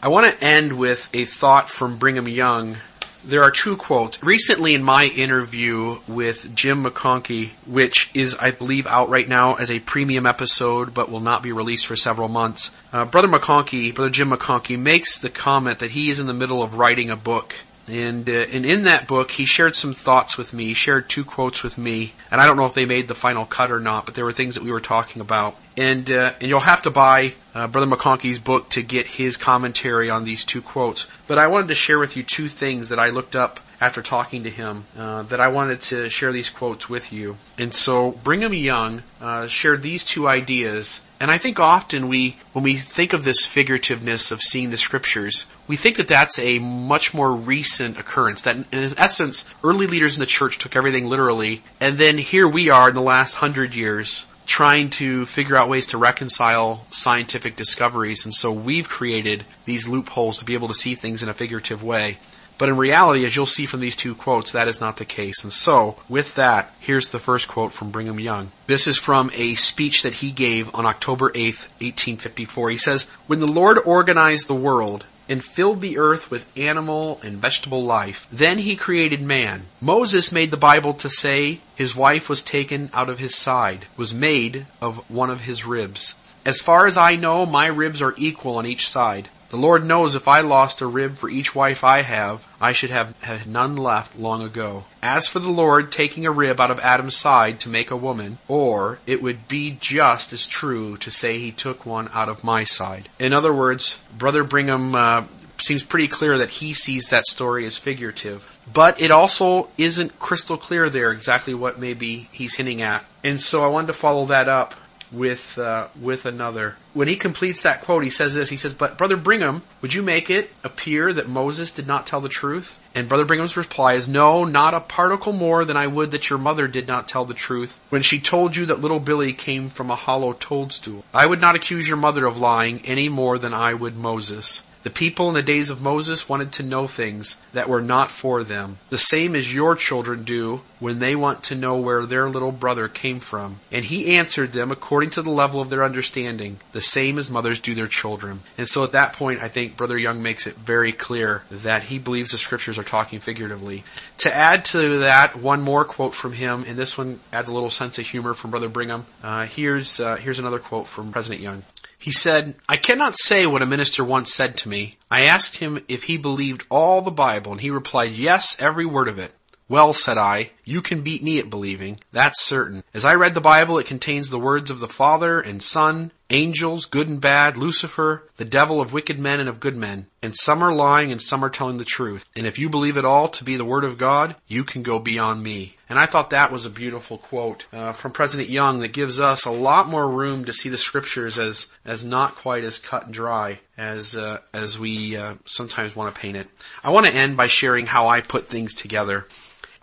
I 0.02 0.08
want 0.08 0.26
to 0.26 0.44
end 0.44 0.76
with 0.76 1.14
a 1.14 1.26
thought 1.26 1.70
from 1.70 1.96
Brigham 1.98 2.26
Young 2.26 2.76
there 3.24 3.42
are 3.42 3.50
two 3.50 3.76
quotes. 3.76 4.22
Recently 4.22 4.74
in 4.74 4.82
my 4.82 5.04
interview 5.04 5.98
with 6.08 6.54
Jim 6.54 6.84
McConkie, 6.84 7.50
which 7.66 8.10
is, 8.14 8.36
I 8.38 8.50
believe, 8.50 8.86
out 8.86 9.08
right 9.08 9.28
now 9.28 9.54
as 9.54 9.70
a 9.70 9.80
premium 9.80 10.26
episode, 10.26 10.94
but 10.94 11.10
will 11.10 11.20
not 11.20 11.42
be 11.42 11.52
released 11.52 11.86
for 11.86 11.96
several 11.96 12.28
months, 12.28 12.70
uh, 12.92 13.04
Brother 13.04 13.28
McConkie, 13.28 13.94
Brother 13.94 14.10
Jim 14.10 14.30
McConkie, 14.30 14.78
makes 14.78 15.18
the 15.18 15.30
comment 15.30 15.78
that 15.80 15.92
he 15.92 16.10
is 16.10 16.20
in 16.20 16.26
the 16.26 16.34
middle 16.34 16.62
of 16.62 16.74
writing 16.74 17.10
a 17.10 17.16
book 17.16 17.54
and, 17.88 18.28
uh, 18.28 18.46
and 18.52 18.64
in 18.64 18.84
that 18.84 19.08
book, 19.08 19.32
he 19.32 19.44
shared 19.44 19.74
some 19.74 19.92
thoughts 19.92 20.38
with 20.38 20.54
me. 20.54 20.66
He 20.66 20.74
shared 20.74 21.08
two 21.08 21.24
quotes 21.24 21.64
with 21.64 21.78
me, 21.78 22.12
and 22.30 22.40
I 22.40 22.46
don't 22.46 22.56
know 22.56 22.66
if 22.66 22.74
they 22.74 22.86
made 22.86 23.08
the 23.08 23.14
final 23.14 23.44
cut 23.44 23.70
or 23.70 23.80
not, 23.80 24.06
but 24.06 24.14
there 24.14 24.24
were 24.24 24.32
things 24.32 24.54
that 24.54 24.64
we 24.64 24.70
were 24.70 24.80
talking 24.80 25.20
about. 25.20 25.56
And 25.76 26.10
uh, 26.10 26.32
and 26.40 26.48
you'll 26.48 26.60
have 26.60 26.82
to 26.82 26.90
buy 26.90 27.34
uh, 27.54 27.66
Brother 27.66 27.86
McConkie's 27.86 28.38
book 28.38 28.68
to 28.70 28.82
get 28.82 29.06
his 29.06 29.36
commentary 29.36 30.10
on 30.10 30.24
these 30.24 30.44
two 30.44 30.62
quotes. 30.62 31.08
But 31.26 31.38
I 31.38 31.46
wanted 31.48 31.68
to 31.68 31.74
share 31.74 31.98
with 31.98 32.16
you 32.16 32.22
two 32.22 32.48
things 32.48 32.90
that 32.90 32.98
I 32.98 33.08
looked 33.08 33.34
up 33.34 33.60
after 33.80 34.00
talking 34.00 34.44
to 34.44 34.50
him 34.50 34.84
uh, 34.96 35.22
that 35.24 35.40
I 35.40 35.48
wanted 35.48 35.80
to 35.80 36.08
share 36.08 36.30
these 36.30 36.50
quotes 36.50 36.88
with 36.88 37.12
you. 37.12 37.36
And 37.58 37.74
so 37.74 38.12
Brigham 38.12 38.54
Young 38.54 39.02
uh, 39.20 39.48
shared 39.48 39.82
these 39.82 40.04
two 40.04 40.28
ideas 40.28 41.00
and 41.22 41.30
I 41.30 41.38
think 41.38 41.60
often 41.60 42.08
we, 42.08 42.36
when 42.52 42.64
we 42.64 42.74
think 42.74 43.12
of 43.12 43.22
this 43.22 43.46
figurativeness 43.46 44.32
of 44.32 44.42
seeing 44.42 44.70
the 44.70 44.76
scriptures, 44.76 45.46
we 45.68 45.76
think 45.76 45.96
that 45.98 46.08
that's 46.08 46.36
a 46.36 46.58
much 46.58 47.14
more 47.14 47.32
recent 47.32 47.96
occurrence. 47.96 48.42
That 48.42 48.56
in 48.56 48.92
essence, 48.98 49.48
early 49.62 49.86
leaders 49.86 50.16
in 50.16 50.20
the 50.20 50.26
church 50.26 50.58
took 50.58 50.74
everything 50.74 51.06
literally, 51.06 51.62
and 51.80 51.96
then 51.96 52.18
here 52.18 52.48
we 52.48 52.70
are 52.70 52.88
in 52.88 52.96
the 52.96 53.00
last 53.00 53.34
hundred 53.34 53.76
years 53.76 54.26
trying 54.46 54.90
to 54.90 55.24
figure 55.24 55.54
out 55.54 55.68
ways 55.68 55.86
to 55.86 55.96
reconcile 55.96 56.86
scientific 56.90 57.54
discoveries, 57.54 58.24
and 58.24 58.34
so 58.34 58.50
we've 58.50 58.88
created 58.88 59.44
these 59.64 59.88
loopholes 59.88 60.40
to 60.40 60.44
be 60.44 60.54
able 60.54 60.66
to 60.66 60.74
see 60.74 60.96
things 60.96 61.22
in 61.22 61.28
a 61.28 61.34
figurative 61.34 61.84
way. 61.84 62.18
But 62.58 62.68
in 62.68 62.76
reality, 62.76 63.24
as 63.24 63.34
you'll 63.34 63.46
see 63.46 63.66
from 63.66 63.80
these 63.80 63.96
two 63.96 64.14
quotes, 64.14 64.52
that 64.52 64.68
is 64.68 64.80
not 64.80 64.96
the 64.96 65.04
case. 65.04 65.42
And 65.42 65.52
so, 65.52 65.96
with 66.08 66.34
that, 66.36 66.72
here's 66.80 67.08
the 67.08 67.18
first 67.18 67.48
quote 67.48 67.72
from 67.72 67.90
Brigham 67.90 68.20
Young. 68.20 68.50
This 68.66 68.86
is 68.86 68.98
from 68.98 69.30
a 69.34 69.54
speech 69.54 70.02
that 70.02 70.16
he 70.16 70.30
gave 70.30 70.74
on 70.74 70.86
October 70.86 71.30
8th, 71.30 71.68
1854. 71.80 72.70
He 72.70 72.76
says, 72.76 73.04
When 73.26 73.40
the 73.40 73.46
Lord 73.46 73.78
organized 73.84 74.48
the 74.48 74.54
world, 74.54 75.06
and 75.28 75.42
filled 75.42 75.80
the 75.80 75.98
earth 75.98 76.30
with 76.30 76.50
animal 76.58 77.18
and 77.22 77.38
vegetable 77.38 77.84
life. 77.84 78.26
Then 78.30 78.58
he 78.58 78.76
created 78.76 79.22
man. 79.22 79.62
Moses 79.80 80.32
made 80.32 80.50
the 80.50 80.56
Bible 80.56 80.94
to 80.94 81.08
say 81.08 81.60
his 81.74 81.96
wife 81.96 82.28
was 82.28 82.42
taken 82.42 82.90
out 82.92 83.08
of 83.08 83.18
his 83.18 83.34
side, 83.34 83.86
was 83.96 84.12
made 84.12 84.66
of 84.80 84.98
one 85.10 85.30
of 85.30 85.42
his 85.42 85.64
ribs. 85.64 86.16
As 86.44 86.60
far 86.60 86.86
as 86.86 86.98
I 86.98 87.16
know, 87.16 87.46
my 87.46 87.66
ribs 87.66 88.02
are 88.02 88.14
equal 88.18 88.56
on 88.56 88.66
each 88.66 88.88
side. 88.88 89.28
The 89.52 89.58
Lord 89.58 89.84
knows 89.84 90.14
if 90.14 90.28
I 90.28 90.40
lost 90.40 90.80
a 90.80 90.86
rib 90.86 91.18
for 91.18 91.28
each 91.28 91.54
wife 91.54 91.84
I 91.84 92.00
have, 92.00 92.48
I 92.58 92.72
should 92.72 92.88
have 92.88 93.14
had 93.20 93.46
none 93.46 93.76
left 93.76 94.18
long 94.18 94.40
ago. 94.40 94.84
As 95.02 95.28
for 95.28 95.40
the 95.40 95.50
Lord 95.50 95.92
taking 95.92 96.24
a 96.24 96.30
rib 96.30 96.58
out 96.58 96.70
of 96.70 96.80
Adam's 96.80 97.16
side 97.16 97.60
to 97.60 97.68
make 97.68 97.90
a 97.90 97.96
woman, 97.96 98.38
or 98.48 98.98
it 99.06 99.20
would 99.20 99.48
be 99.48 99.76
just 99.78 100.32
as 100.32 100.46
true 100.46 100.96
to 100.96 101.10
say 101.10 101.38
he 101.38 101.52
took 101.52 101.84
one 101.84 102.08
out 102.14 102.30
of 102.30 102.42
my 102.42 102.64
side. 102.64 103.10
In 103.18 103.34
other 103.34 103.52
words, 103.52 104.00
Brother 104.16 104.42
Brigham 104.42 104.94
uh, 104.94 105.24
seems 105.58 105.82
pretty 105.82 106.08
clear 106.08 106.38
that 106.38 106.48
he 106.48 106.72
sees 106.72 107.08
that 107.08 107.26
story 107.26 107.66
as 107.66 107.76
figurative. 107.76 108.58
But 108.72 109.02
it 109.02 109.10
also 109.10 109.68
isn't 109.76 110.18
crystal 110.18 110.56
clear 110.56 110.88
there 110.88 111.12
exactly 111.12 111.52
what 111.52 111.78
maybe 111.78 112.30
he's 112.32 112.54
hinting 112.54 112.80
at. 112.80 113.04
And 113.22 113.38
so 113.38 113.62
I 113.62 113.68
wanted 113.68 113.88
to 113.88 113.92
follow 113.92 114.24
that 114.26 114.48
up 114.48 114.74
with 115.12 115.58
uh, 115.58 115.88
with 116.00 116.26
another. 116.26 116.76
When 116.94 117.08
he 117.08 117.16
completes 117.16 117.62
that 117.62 117.82
quote, 117.82 118.04
he 118.04 118.10
says 118.10 118.34
this. 118.34 118.50
He 118.50 118.56
says, 118.56 118.74
"But 118.74 118.98
brother 118.98 119.16
Brigham, 119.16 119.62
would 119.80 119.94
you 119.94 120.02
make 120.02 120.30
it 120.30 120.50
appear 120.64 121.12
that 121.12 121.28
Moses 121.28 121.70
did 121.70 121.86
not 121.86 122.06
tell 122.06 122.20
the 122.20 122.28
truth?" 122.28 122.78
And 122.94 123.08
brother 123.08 123.24
Brigham's 123.24 123.56
reply 123.56 123.94
is, 123.94 124.08
"No, 124.08 124.44
not 124.44 124.74
a 124.74 124.80
particle 124.80 125.32
more 125.32 125.64
than 125.64 125.76
I 125.76 125.86
would 125.86 126.10
that 126.10 126.30
your 126.30 126.38
mother 126.38 126.66
did 126.66 126.88
not 126.88 127.08
tell 127.08 127.24
the 127.24 127.34
truth 127.34 127.78
when 127.90 128.02
she 128.02 128.20
told 128.20 128.56
you 128.56 128.66
that 128.66 128.80
little 128.80 129.00
Billy 129.00 129.32
came 129.32 129.68
from 129.68 129.90
a 129.90 129.96
hollow 129.96 130.32
toadstool. 130.32 131.04
I 131.14 131.26
would 131.26 131.40
not 131.40 131.54
accuse 131.54 131.86
your 131.86 131.96
mother 131.96 132.26
of 132.26 132.38
lying 132.38 132.80
any 132.84 133.08
more 133.08 133.38
than 133.38 133.54
I 133.54 133.74
would 133.74 133.96
Moses." 133.96 134.62
The 134.82 134.90
people 134.90 135.28
in 135.28 135.34
the 135.34 135.42
days 135.42 135.70
of 135.70 135.82
Moses 135.82 136.28
wanted 136.28 136.52
to 136.52 136.62
know 136.62 136.86
things 136.86 137.38
that 137.52 137.68
were 137.68 137.80
not 137.80 138.10
for 138.10 138.42
them, 138.42 138.78
the 138.90 138.98
same 138.98 139.36
as 139.36 139.54
your 139.54 139.76
children 139.76 140.24
do 140.24 140.62
when 140.80 140.98
they 140.98 141.14
want 141.14 141.44
to 141.44 141.54
know 141.54 141.76
where 141.76 142.04
their 142.04 142.28
little 142.28 142.50
brother 142.50 142.88
came 142.88 143.20
from. 143.20 143.60
And 143.70 143.84
he 143.84 144.16
answered 144.16 144.52
them 144.52 144.72
according 144.72 145.10
to 145.10 145.22
the 145.22 145.30
level 145.30 145.60
of 145.60 145.70
their 145.70 145.84
understanding, 145.84 146.58
the 146.72 146.80
same 146.80 147.18
as 147.18 147.30
mothers 147.30 147.60
do 147.60 147.74
their 147.74 147.86
children. 147.86 148.40
And 148.58 148.66
so 148.66 148.82
at 148.82 148.92
that 148.92 149.12
point, 149.12 149.40
I 149.40 149.48
think 149.48 149.76
Brother 149.76 149.96
Young 149.96 150.22
makes 150.22 150.48
it 150.48 150.56
very 150.56 150.92
clear 150.92 151.44
that 151.50 151.84
he 151.84 151.98
believes 151.98 152.32
the 152.32 152.38
scriptures 152.38 152.78
are 152.78 152.82
talking 152.82 153.20
figuratively. 153.20 153.84
To 154.18 154.34
add 154.34 154.64
to 154.66 154.98
that, 155.00 155.36
one 155.36 155.60
more 155.62 155.84
quote 155.84 156.14
from 156.14 156.32
him, 156.32 156.64
and 156.66 156.76
this 156.76 156.98
one 156.98 157.20
adds 157.32 157.48
a 157.48 157.54
little 157.54 157.70
sense 157.70 157.98
of 157.98 158.06
humor 158.06 158.34
from 158.34 158.50
Brother 158.50 158.68
Brigham. 158.68 159.06
Uh, 159.22 159.46
here's 159.46 160.00
uh, 160.00 160.16
here's 160.16 160.40
another 160.40 160.58
quote 160.58 160.88
from 160.88 161.12
President 161.12 161.40
Young. 161.40 161.62
He 162.02 162.10
said, 162.10 162.56
I 162.68 162.76
cannot 162.76 163.16
say 163.16 163.46
what 163.46 163.62
a 163.62 163.66
minister 163.66 164.02
once 164.02 164.34
said 164.34 164.56
to 164.58 164.68
me. 164.68 164.98
I 165.08 165.22
asked 165.22 165.58
him 165.58 165.84
if 165.86 166.02
he 166.04 166.16
believed 166.16 166.66
all 166.68 167.00
the 167.00 167.12
Bible, 167.12 167.52
and 167.52 167.60
he 167.60 167.70
replied, 167.70 168.12
yes, 168.12 168.56
every 168.58 168.84
word 168.84 169.06
of 169.06 169.20
it. 169.20 169.32
Well, 169.68 169.94
said 169.94 170.18
I, 170.18 170.50
you 170.64 170.82
can 170.82 171.02
beat 171.02 171.22
me 171.22 171.38
at 171.38 171.48
believing. 171.48 171.98
That's 172.10 172.42
certain. 172.42 172.82
As 172.92 173.04
I 173.04 173.14
read 173.14 173.34
the 173.34 173.40
Bible, 173.40 173.78
it 173.78 173.86
contains 173.86 174.28
the 174.28 174.38
words 174.38 174.70
of 174.70 174.80
the 174.80 174.88
Father 174.88 175.40
and 175.40 175.62
Son, 175.62 176.10
angels, 176.28 176.84
good 176.84 177.08
and 177.08 177.20
bad, 177.20 177.56
Lucifer, 177.56 178.28
the 178.36 178.44
devil 178.44 178.80
of 178.80 178.92
wicked 178.92 179.18
men 179.18 179.40
and 179.40 179.48
of 179.48 179.60
good 179.60 179.76
men. 179.76 180.08
And 180.22 180.34
some 180.36 180.62
are 180.62 180.74
lying 180.74 181.12
and 181.12 181.22
some 181.22 181.44
are 181.44 181.48
telling 181.48 181.78
the 181.78 181.84
truth. 181.84 182.28
And 182.36 182.46
if 182.46 182.58
you 182.58 182.68
believe 182.68 182.98
it 182.98 183.04
all 183.04 183.28
to 183.28 183.44
be 183.44 183.56
the 183.56 183.64
Word 183.64 183.84
of 183.84 183.96
God, 183.96 184.34
you 184.46 184.64
can 184.64 184.82
go 184.82 184.98
beyond 184.98 185.42
me. 185.42 185.76
And 185.92 185.98
I 185.98 186.06
thought 186.06 186.30
that 186.30 186.50
was 186.50 186.64
a 186.64 186.70
beautiful 186.70 187.18
quote 187.18 187.66
uh, 187.70 187.92
from 187.92 188.12
President 188.12 188.48
Young 188.48 188.78
that 188.78 188.94
gives 188.94 189.20
us 189.20 189.44
a 189.44 189.50
lot 189.50 189.88
more 189.88 190.08
room 190.08 190.46
to 190.46 190.52
see 190.54 190.70
the 190.70 190.78
scriptures 190.78 191.36
as 191.36 191.66
as 191.84 192.02
not 192.02 192.34
quite 192.34 192.64
as 192.64 192.78
cut 192.78 193.04
and 193.04 193.12
dry 193.12 193.60
as 193.76 194.16
uh, 194.16 194.38
as 194.54 194.78
we 194.78 195.18
uh, 195.18 195.34
sometimes 195.44 195.94
want 195.94 196.14
to 196.14 196.18
paint 196.18 196.38
it. 196.38 196.48
I 196.82 196.92
want 196.92 197.04
to 197.04 197.14
end 197.14 197.36
by 197.36 197.46
sharing 197.46 197.84
how 197.84 198.08
I 198.08 198.22
put 198.22 198.48
things 198.48 198.72
together 198.72 199.26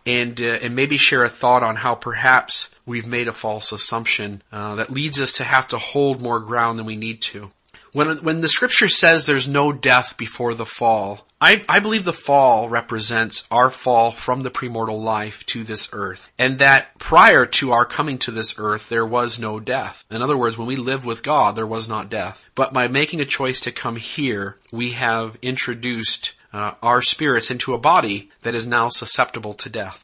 and 0.04 0.42
uh, 0.42 0.58
and 0.64 0.76
maybe 0.76 0.98
share 0.98 1.24
a 1.24 1.30
thought 1.30 1.62
on 1.62 1.76
how 1.76 1.94
perhaps 1.94 2.74
we've 2.88 3.06
made 3.06 3.28
a 3.28 3.32
false 3.32 3.72
assumption 3.72 4.42
uh, 4.52 4.74
that 4.78 4.90
leads 4.90 5.22
us 5.22 5.34
to 5.34 5.44
have 5.44 5.68
to 5.68 5.78
hold 5.78 6.24
more 6.24 6.40
ground 6.40 6.80
than 6.80 6.88
we 6.88 6.96
need 6.96 7.22
to. 7.22 7.52
When 7.94 8.18
when 8.24 8.42
the 8.42 8.50
scripture 8.50 8.90
says 8.90 9.28
there's 9.28 9.48
no 9.48 9.72
death 9.72 10.18
before 10.18 10.56
the 10.56 10.66
fall, 10.66 11.28
I, 11.42 11.64
I 11.70 11.80
believe 11.80 12.04
the 12.04 12.12
fall 12.12 12.68
represents 12.68 13.48
our 13.50 13.70
fall 13.70 14.12
from 14.12 14.42
the 14.42 14.52
premortal 14.52 15.02
life 15.02 15.46
to 15.48 15.64
this 15.64 15.88
earth, 15.94 16.30
and 16.38 16.60
that 16.60 17.00
prior 17.00 17.46
to 17.46 17.72
our 17.72 17.86
coming 17.86 18.18
to 18.20 18.32
this 18.32 18.56
earth, 18.58 18.90
there 18.90 19.06
was 19.06 19.40
no 19.40 19.58
death. 19.62 20.04
In 20.12 20.22
other 20.22 20.36
words, 20.36 20.58
when 20.58 20.68
we 20.68 20.76
lived 20.76 21.06
with 21.06 21.24
God, 21.24 21.56
there 21.56 21.66
was 21.66 21.88
not 21.88 22.10
death. 22.10 22.46
But 22.56 22.74
by 22.74 22.90
making 22.90 23.22
a 23.22 23.26
choice 23.26 23.62
to 23.62 23.72
come 23.72 23.96
here, 23.96 24.58
we 24.74 24.92
have 24.92 25.38
introduced 25.42 26.34
uh, 26.52 26.74
our 26.84 27.02
spirits 27.02 27.50
into 27.50 27.74
a 27.74 27.80
body 27.80 28.30
that 28.42 28.56
is 28.56 28.68
now 28.68 28.90
susceptible 28.90 29.54
to 29.54 29.70
death. 29.70 30.04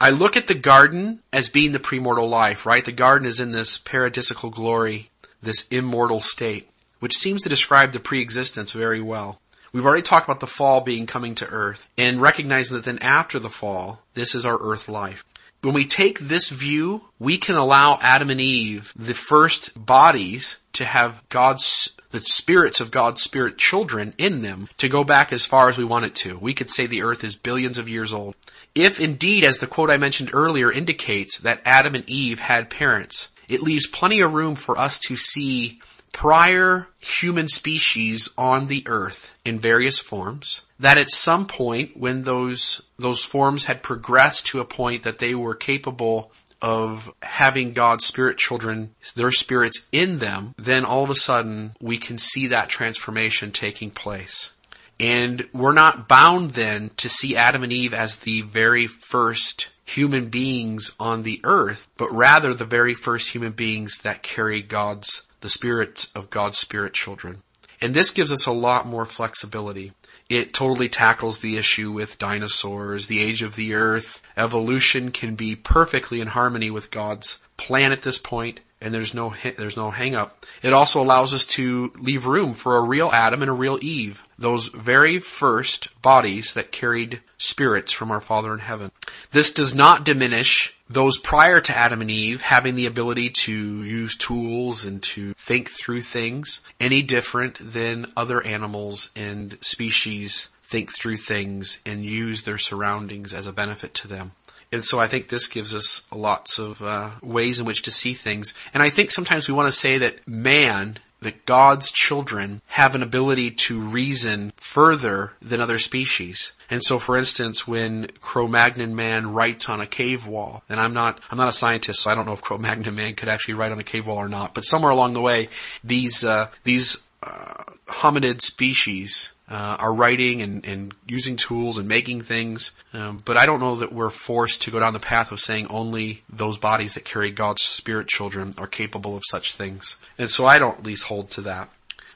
I 0.00 0.10
look 0.10 0.36
at 0.36 0.46
the 0.46 0.54
garden 0.54 1.20
as 1.32 1.48
being 1.48 1.72
the 1.72 1.80
premortal 1.80 2.30
life, 2.30 2.64
right? 2.64 2.84
The 2.84 2.92
garden 2.92 3.26
is 3.26 3.40
in 3.40 3.50
this 3.50 3.76
paradisical 3.76 4.52
glory, 4.52 5.10
this 5.42 5.66
immortal 5.68 6.20
state, 6.20 6.70
which 7.00 7.16
seems 7.16 7.42
to 7.42 7.48
describe 7.48 7.90
the 7.90 7.98
preexistence 7.98 8.70
very 8.70 9.00
well. 9.00 9.40
We've 9.76 9.84
already 9.84 10.00
talked 10.00 10.26
about 10.26 10.40
the 10.40 10.46
fall 10.46 10.80
being 10.80 11.04
coming 11.04 11.34
to 11.34 11.46
earth 11.46 11.86
and 11.98 12.18
recognizing 12.18 12.78
that 12.78 12.84
then 12.84 13.00
after 13.00 13.38
the 13.38 13.50
fall, 13.50 14.00
this 14.14 14.34
is 14.34 14.46
our 14.46 14.58
earth 14.58 14.88
life. 14.88 15.22
When 15.60 15.74
we 15.74 15.84
take 15.84 16.18
this 16.18 16.48
view, 16.48 17.04
we 17.18 17.36
can 17.36 17.56
allow 17.56 17.98
Adam 18.00 18.30
and 18.30 18.40
Eve, 18.40 18.94
the 18.96 19.12
first 19.12 19.72
bodies, 19.76 20.60
to 20.72 20.86
have 20.86 21.22
God's 21.28 21.94
the 22.10 22.20
spirits 22.20 22.80
of 22.80 22.90
God's 22.90 23.22
spirit 23.22 23.58
children 23.58 24.14
in 24.16 24.40
them 24.40 24.70
to 24.78 24.88
go 24.88 25.04
back 25.04 25.30
as 25.30 25.44
far 25.44 25.68
as 25.68 25.76
we 25.76 25.84
want 25.84 26.06
it 26.06 26.14
to. 26.14 26.38
We 26.38 26.54
could 26.54 26.70
say 26.70 26.86
the 26.86 27.02
earth 27.02 27.22
is 27.22 27.36
billions 27.36 27.76
of 27.76 27.86
years 27.86 28.14
old. 28.14 28.34
If 28.74 28.98
indeed, 28.98 29.44
as 29.44 29.58
the 29.58 29.66
quote 29.66 29.90
I 29.90 29.98
mentioned 29.98 30.30
earlier 30.32 30.72
indicates, 30.72 31.40
that 31.40 31.60
Adam 31.66 31.94
and 31.94 32.08
Eve 32.08 32.38
had 32.38 32.70
parents, 32.70 33.28
it 33.46 33.60
leaves 33.60 33.86
plenty 33.86 34.22
of 34.22 34.32
room 34.32 34.54
for 34.54 34.78
us 34.78 34.98
to 35.00 35.16
see 35.16 35.82
prior 36.16 36.88
human 36.98 37.46
species 37.46 38.30
on 38.38 38.68
the 38.68 38.82
earth 38.86 39.36
in 39.44 39.58
various 39.58 39.98
forms 39.98 40.62
that 40.80 40.96
at 40.96 41.10
some 41.10 41.46
point 41.46 41.94
when 41.94 42.22
those 42.22 42.80
those 42.98 43.22
forms 43.22 43.66
had 43.66 43.82
progressed 43.82 44.46
to 44.46 44.58
a 44.58 44.64
point 44.64 45.02
that 45.02 45.18
they 45.18 45.34
were 45.34 45.54
capable 45.54 46.32
of 46.62 47.12
having 47.20 47.74
God's 47.74 48.06
spirit 48.06 48.38
children, 48.38 48.94
their 49.14 49.30
spirits 49.30 49.86
in 49.92 50.18
them, 50.18 50.54
then 50.56 50.86
all 50.86 51.04
of 51.04 51.10
a 51.10 51.14
sudden 51.14 51.76
we 51.82 51.98
can 51.98 52.16
see 52.16 52.46
that 52.46 52.70
transformation 52.70 53.52
taking 53.52 53.90
place. 53.90 54.52
And 54.98 55.48
we're 55.52 55.72
not 55.72 56.08
bound 56.08 56.50
then 56.50 56.90
to 56.96 57.08
see 57.08 57.36
Adam 57.36 57.62
and 57.62 57.72
Eve 57.72 57.92
as 57.92 58.18
the 58.18 58.42
very 58.42 58.86
first 58.86 59.68
human 59.84 60.28
beings 60.28 60.92
on 60.98 61.22
the 61.22 61.40
earth, 61.44 61.88
but 61.96 62.10
rather 62.10 62.54
the 62.54 62.64
very 62.64 62.94
first 62.94 63.30
human 63.30 63.52
beings 63.52 63.98
that 63.98 64.22
carry 64.22 64.62
God's, 64.62 65.22
the 65.40 65.48
spirits 65.48 66.10
of 66.14 66.30
God's 66.30 66.58
spirit 66.58 66.94
children. 66.94 67.42
And 67.80 67.92
this 67.92 68.10
gives 68.10 68.32
us 68.32 68.46
a 68.46 68.52
lot 68.52 68.86
more 68.86 69.04
flexibility. 69.04 69.92
It 70.28 70.54
totally 70.54 70.88
tackles 70.88 71.40
the 71.40 71.56
issue 71.56 71.92
with 71.92 72.18
dinosaurs, 72.18 73.06
the 73.06 73.22
age 73.22 73.42
of 73.42 73.54
the 73.54 73.74
earth. 73.74 74.22
Evolution 74.36 75.10
can 75.12 75.34
be 75.34 75.54
perfectly 75.54 76.20
in 76.20 76.28
harmony 76.28 76.70
with 76.70 76.90
God's 76.90 77.38
plan 77.56 77.92
at 77.92 78.02
this 78.02 78.18
point 78.18 78.60
and 78.80 78.92
there's 78.92 79.14
no 79.14 79.34
there's 79.56 79.76
no 79.76 79.90
hang 79.90 80.14
up. 80.14 80.44
It 80.62 80.72
also 80.72 81.00
allows 81.00 81.32
us 81.32 81.46
to 81.46 81.92
leave 81.98 82.26
room 82.26 82.54
for 82.54 82.76
a 82.76 82.82
real 82.82 83.10
Adam 83.10 83.42
and 83.42 83.50
a 83.50 83.54
real 83.54 83.78
Eve, 83.80 84.22
those 84.38 84.68
very 84.68 85.18
first 85.18 85.88
bodies 86.02 86.52
that 86.54 86.72
carried 86.72 87.20
spirits 87.38 87.92
from 87.92 88.10
our 88.10 88.20
Father 88.20 88.52
in 88.52 88.60
heaven. 88.60 88.92
This 89.30 89.52
does 89.52 89.74
not 89.74 90.04
diminish 90.04 90.74
those 90.88 91.18
prior 91.18 91.60
to 91.60 91.76
Adam 91.76 92.00
and 92.00 92.10
Eve 92.10 92.40
having 92.42 92.76
the 92.76 92.86
ability 92.86 93.30
to 93.30 93.52
use 93.52 94.16
tools 94.16 94.84
and 94.84 95.02
to 95.02 95.34
think 95.34 95.68
through 95.68 96.02
things 96.02 96.60
any 96.78 97.02
different 97.02 97.58
than 97.60 98.12
other 98.16 98.40
animals 98.42 99.10
and 99.16 99.58
species 99.60 100.48
think 100.62 100.92
through 100.92 101.16
things 101.16 101.80
and 101.86 102.04
use 102.04 102.42
their 102.42 102.58
surroundings 102.58 103.32
as 103.32 103.46
a 103.46 103.52
benefit 103.52 103.94
to 103.94 104.08
them. 104.08 104.32
And 104.76 104.84
so 104.84 105.00
I 105.00 105.06
think 105.06 105.28
this 105.28 105.48
gives 105.48 105.74
us 105.74 106.06
lots 106.12 106.58
of 106.58 106.82
uh, 106.82 107.12
ways 107.22 107.58
in 107.58 107.64
which 107.64 107.80
to 107.82 107.90
see 107.90 108.12
things. 108.12 108.52
And 108.74 108.82
I 108.82 108.90
think 108.90 109.10
sometimes 109.10 109.48
we 109.48 109.54
want 109.54 109.72
to 109.72 109.78
say 109.78 109.96
that 109.96 110.28
man, 110.28 110.98
that 111.22 111.46
God's 111.46 111.90
children 111.90 112.60
have 112.66 112.94
an 112.94 113.02
ability 113.02 113.52
to 113.52 113.80
reason 113.80 114.52
further 114.56 115.32
than 115.40 115.62
other 115.62 115.78
species. 115.78 116.52
And 116.68 116.84
so, 116.84 116.98
for 116.98 117.16
instance, 117.16 117.66
when 117.66 118.08
Cro-Magnon 118.20 118.94
man 118.94 119.32
writes 119.32 119.70
on 119.70 119.80
a 119.80 119.86
cave 119.86 120.26
wall, 120.26 120.62
and 120.68 120.78
I'm 120.78 120.92
not, 120.92 121.20
I'm 121.30 121.38
not 121.38 121.48
a 121.48 121.52
scientist, 121.52 122.02
so 122.02 122.10
I 122.10 122.14
don't 122.14 122.26
know 122.26 122.34
if 122.34 122.42
Cro-Magnon 122.42 122.94
man 122.94 123.14
could 123.14 123.30
actually 123.30 123.54
write 123.54 123.72
on 123.72 123.80
a 123.80 123.84
cave 123.84 124.06
wall 124.06 124.18
or 124.18 124.28
not, 124.28 124.52
but 124.52 124.64
somewhere 124.64 124.92
along 124.92 125.14
the 125.14 125.22
way, 125.22 125.48
these, 125.82 126.22
uh, 126.22 126.48
these, 126.64 127.02
uh, 127.22 127.64
hominid 127.86 128.42
species 128.42 129.32
uh, 129.48 129.76
are 129.78 129.94
writing 129.94 130.42
and, 130.42 130.66
and, 130.66 130.94
using 131.06 131.36
tools 131.36 131.78
and 131.78 131.86
making 131.86 132.20
things. 132.20 132.72
Um, 132.92 133.20
but 133.24 133.36
I 133.36 133.46
don't 133.46 133.60
know 133.60 133.76
that 133.76 133.92
we're 133.92 134.10
forced 134.10 134.62
to 134.62 134.70
go 134.70 134.80
down 134.80 134.92
the 134.92 135.00
path 135.00 135.32
of 135.32 135.40
saying 135.40 135.66
only 135.68 136.22
those 136.30 136.58
bodies 136.58 136.94
that 136.94 137.04
carry 137.04 137.30
God's 137.30 137.62
spirit 137.62 138.08
children 138.08 138.54
are 138.58 138.66
capable 138.66 139.16
of 139.16 139.22
such 139.28 139.54
things. 139.54 139.96
And 140.18 140.30
so 140.30 140.46
I 140.46 140.58
don't 140.58 140.78
at 140.78 140.86
least 140.86 141.04
hold 141.04 141.30
to 141.32 141.42
that. 141.42 141.68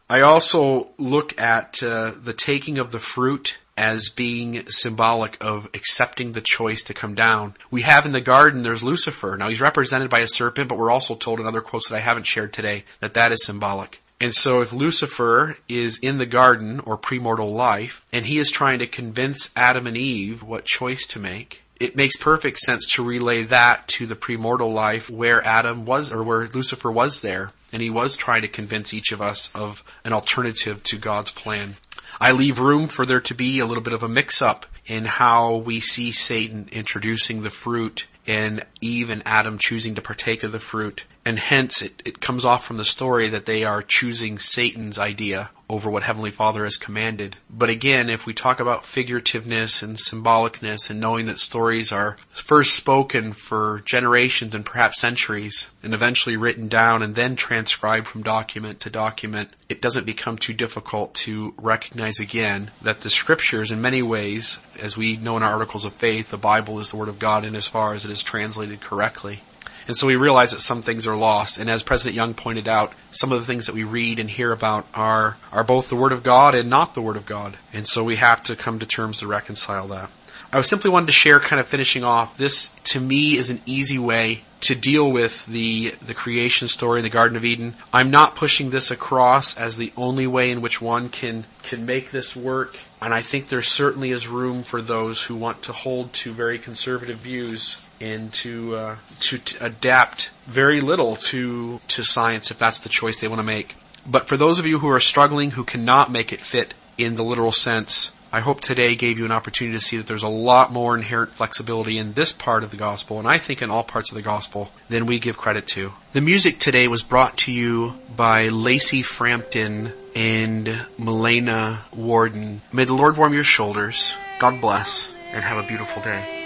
I 0.09 0.23
also 0.23 0.91
look 0.99 1.39
at 1.41 1.83
uh, 1.83 2.13
the 2.21 2.33
taking 2.33 2.79
of 2.79 2.93
the 2.93 2.99
fruit 2.99 3.59
as 3.77 4.11
being 4.11 4.69
symbolic 4.69 5.43
of 5.43 5.67
accepting 5.73 6.33
the 6.33 6.41
choice 6.41 6.83
to 6.85 6.95
come 6.95 7.15
down. 7.15 7.55
We 7.71 7.83
have 7.83 8.05
in 8.05 8.13
the 8.13 8.21
garden, 8.21 8.63
there's 8.63 8.83
Lucifer. 8.83 9.37
Now 9.39 9.49
he's 9.49 9.61
represented 9.61 10.11
by 10.11 10.19
a 10.19 10.29
serpent, 10.29 10.69
but 10.69 10.79
we're 10.79 10.91
also 10.91 11.15
told 11.15 11.41
in 11.41 11.47
other 11.47 11.61
quotes 11.61 11.89
that 11.89 11.97
I 11.97 12.01
haven't 12.01 12.27
shared 12.27 12.53
today 12.53 12.85
that 13.01 13.15
that 13.15 13.33
is 13.33 13.45
symbolic. 13.45 14.03
And 14.21 14.35
so 14.35 14.61
if 14.61 14.73
Lucifer 14.73 15.57
is 15.67 15.99
in 15.99 16.19
the 16.19 16.27
garden 16.27 16.81
or 16.81 16.99
premortal 16.99 17.55
life 17.55 18.05
and 18.13 18.27
he 18.27 18.39
is 18.39 18.51
trying 18.51 18.81
to 18.81 18.87
convince 18.87 19.51
Adam 19.57 19.87
and 19.87 19.97
Eve 19.97 20.43
what 20.43 20.67
choice 20.67 21.07
to 21.09 21.19
make, 21.19 21.63
it 21.81 21.97
makes 21.97 22.19
perfect 22.19 22.59
sense 22.59 22.87
to 22.89 23.03
relay 23.03 23.45
that 23.45 23.89
to 23.89 24.07
the 24.07 24.15
premortal 24.15 24.75
life 24.75 25.09
where 25.09 25.43
Adam 25.47 25.87
was 25.87 26.13
or 26.13 26.23
where 26.23 26.47
Lucifer 26.49 26.93
was 26.93 27.23
there 27.23 27.53
and 27.73 27.81
he 27.81 27.89
was 27.89 28.17
trying 28.17 28.43
to 28.43 28.49
convince 28.49 28.93
each 28.93 29.13
of 29.13 29.23
us 29.23 29.51
of 29.55 29.83
an 30.05 30.13
alternative 30.13 30.83
to 30.83 30.99
God's 30.99 31.31
plan. 31.31 31.77
I 32.21 32.33
leave 32.33 32.61
room 32.61 32.89
for 32.89 33.07
there 33.07 33.21
to 33.21 33.35
be 33.35 33.59
a 33.61 33.67
little 33.67 33.83
bit 33.83 33.95
of 33.95 34.03
a 34.03 34.09
mix 34.09 34.43
up 34.43 34.67
in 34.85 35.07
how 35.07 35.57
we 35.57 35.81
see 35.81 36.13
Satan 36.13 36.69
introducing 36.73 37.41
the 37.41 37.51
fruit 37.51 38.07
and 38.27 38.65
Eve 38.83 39.09
and 39.09 39.23
Adam 39.25 39.57
choosing 39.57 39.95
to 39.95 40.03
partake 40.03 40.43
of 40.43 40.53
the 40.53 40.59
fruit 40.59 41.07
and 41.25 41.39
hence 41.39 41.83
it, 41.83 42.03
it 42.05 42.21
comes 42.21 42.45
off 42.45 42.65
from 42.65 42.79
the 42.79 42.85
story 42.85 43.29
that 43.29 43.47
they 43.47 43.65
are 43.65 43.83
choosing 43.83 44.39
Satan's 44.39 44.99
idea 44.99 45.51
over 45.69 45.89
what 45.89 46.03
Heavenly 46.03 46.33
Father 46.33 46.65
has 46.65 46.77
commanded. 46.77 47.37
But 47.49 47.71
again, 47.71 48.11
if 48.11 48.27
we 48.27 48.35
talk 48.35 48.59
about 48.59 48.83
figurativeness 48.83 49.85
and 49.85 49.97
symbolicness 49.97 50.91
and 50.91 50.99
knowing 50.99 51.27
that 51.27 51.39
stories 51.39 51.93
are 51.93 52.17
first 52.31 52.75
spoken 52.75 53.33
for 53.33 53.83
generations 53.85 54.55
and 54.55 54.67
perhaps 54.67 55.01
centuries 55.01 55.71
and 55.85 55.95
eventually 55.95 56.37
written 56.37 56.67
down 56.67 57.03
and 57.03 57.15
then 57.15 57.37
transcribed 57.37 58.09
from 58.09 58.25
document 58.25 58.81
to 58.81 58.91
document, 58.91 59.51
it 59.69 59.81
doesn't 59.81 60.07
become 60.07 60.37
too 60.37 60.55
difficult 60.55 61.15
to 61.15 61.55
recognize 61.57 62.19
again 62.19 62.73
that 62.83 63.03
the 63.03 63.11
scriptures 63.11 63.71
in 63.71 63.81
many 63.81 64.03
ways, 64.03 64.59
as 64.81 64.97
we 64.97 65.17
know 65.17 65.37
in 65.37 65.45
our 65.45 65.53
articles 65.53 65.85
of 65.85 65.93
faith, 65.93 66.31
the 66.31 66.37
Bible 66.37 66.81
is 66.81 66.91
the 66.91 66.97
Word 66.97 67.09
of 67.09 67.21
God 67.21 67.45
in 67.45 67.55
as 67.55 67.69
far 67.69 67.95
as 67.95 68.05
it 68.05 68.11
is 68.11 68.25
translated 68.25 68.81
correctly. 68.81 69.43
And 69.91 69.97
so 69.97 70.07
we 70.07 70.15
realize 70.15 70.53
that 70.53 70.61
some 70.61 70.83
things 70.83 71.05
are 71.09 71.17
lost. 71.17 71.59
And 71.59 71.69
as 71.69 71.83
President 71.83 72.15
Young 72.15 72.33
pointed 72.33 72.69
out, 72.69 72.93
some 73.11 73.33
of 73.33 73.41
the 73.41 73.45
things 73.45 73.67
that 73.67 73.75
we 73.75 73.83
read 73.83 74.21
and 74.21 74.31
hear 74.31 74.53
about 74.53 74.87
are, 74.95 75.37
are 75.51 75.65
both 75.65 75.89
the 75.89 75.97
Word 75.97 76.13
of 76.13 76.23
God 76.23 76.55
and 76.55 76.71
not 76.71 76.95
the 76.95 77.03
Word 77.03 77.17
of 77.17 77.27
God. 77.27 77.57
And 77.73 77.89
so 77.89 78.05
we 78.05 78.15
have 78.15 78.41
to 78.45 78.55
come 78.55 78.79
to 78.79 78.87
terms 78.87 79.19
to 79.19 79.27
reconcile 79.27 79.89
that. 79.89 80.09
I 80.53 80.61
simply 80.61 80.91
wanted 80.91 81.07
to 81.07 81.13
share 81.13 81.41
kind 81.41 81.59
of 81.59 81.67
finishing 81.67 82.05
off. 82.05 82.37
This 82.37 82.69
to 82.85 83.01
me 83.01 83.37
is 83.37 83.51
an 83.51 83.61
easy 83.67 83.99
way 83.99 84.45
to 84.61 84.77
deal 84.77 85.11
with 85.11 85.45
the, 85.47 85.93
the 86.07 86.15
creation 86.15 86.69
story 86.69 87.01
in 87.01 87.03
the 87.03 87.11
Garden 87.11 87.37
of 87.37 87.45
Eden. 87.45 87.75
I'm 87.93 88.13
not 88.13 88.37
pushing 88.37 88.71
this 88.71 88.93
across 88.93 89.57
as 89.57 89.77
the 89.77 89.93
only 89.97 90.29
way 90.29 90.53
in 90.53 90.61
which 90.61 90.81
one 90.81 91.09
can, 91.09 91.47
can 91.65 91.85
make 91.85 92.13
this 92.13 92.37
work. 92.37 92.79
And 93.03 93.13
I 93.13 93.23
think 93.23 93.49
there 93.49 93.61
certainly 93.61 94.13
is 94.13 94.29
room 94.29 94.63
for 94.63 94.81
those 94.81 95.25
who 95.25 95.35
want 95.35 95.65
to 95.65 95.73
hold 95.73 96.13
to 96.13 96.31
very 96.31 96.61
conservative 96.61 97.17
views 97.17 97.90
and 98.01 98.33
to 98.33 98.75
uh, 98.75 98.97
to 99.21 99.39
t- 99.39 99.59
adapt 99.61 100.31
very 100.45 100.81
little 100.81 101.17
to 101.17 101.79
to 101.89 102.05
science 102.05 102.51
if 102.51 102.59
that's 102.59 102.81
the 102.81 102.89
choice 102.89 103.21
they 103.21 103.29
want 103.29 103.41
to 103.41 103.47
make. 103.47 103.77
But 104.07 104.29
for 104.29 104.37
those 104.37 104.59
of 104.59 104.67
you 104.67 104.79
who 104.79 104.89
are 104.89 105.01
struggling, 105.01 105.53
who 105.53 105.65
cannot 105.65 106.11
make 106.11 106.33
it 106.33 106.41
fit 106.41 106.75
in 106.97 107.17
the 107.17 107.23
literal 107.23 107.53
sense, 107.53 108.13
I 108.33 108.41
hope 108.41 108.61
today 108.61 108.95
gave 108.95 109.19
you 109.19 109.25
an 109.25 109.33
opportunity 109.33 109.77
to 109.77 109.85
see 109.85 109.97
that 109.97 110.07
there's 110.07 110.23
a 110.23 110.29
lot 110.29 110.73
more 110.73 110.97
inherent 110.97 111.33
flexibility 111.33 111.99
in 111.99 112.13
this 112.13 112.33
part 112.33 112.63
of 112.63 112.71
the 112.71 112.77
gospel, 112.77 113.19
and 113.19 113.27
I 113.27 113.39
think 113.39 113.61
in 113.61 113.71
all 113.71 113.83
parts 113.83 114.11
of 114.11 114.15
the 114.15 114.23
gospel, 114.23 114.71
than 114.89 115.07
we 115.07 115.19
give 115.19 115.37
credit 115.37 115.67
to. 115.69 115.93
The 116.13 116.21
music 116.21 116.59
today 116.59 116.87
was 116.87 117.03
brought 117.03 117.39
to 117.39 117.53
you 117.53 117.95
by 118.15 118.49
Lacey 118.49 119.03
Frampton 119.03 119.93
and 120.15 120.87
Milena 120.97 121.81
Warden. 121.93 122.63
May 122.73 122.85
the 122.85 122.95
Lord 122.95 123.17
warm 123.17 123.35
your 123.35 123.45
shoulders. 123.45 124.15
God 124.39 124.61
bless, 124.61 125.13
and 125.33 125.43
have 125.43 125.63
a 125.63 125.67
beautiful 125.67 126.03
day. 126.03 126.40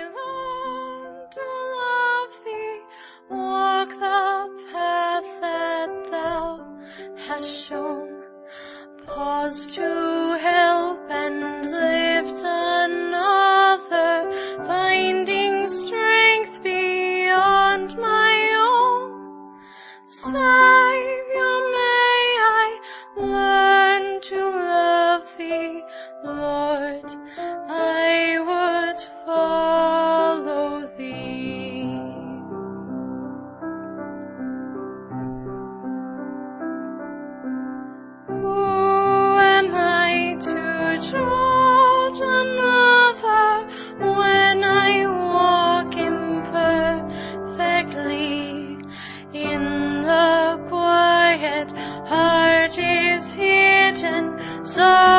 Hidden 54.77 55.14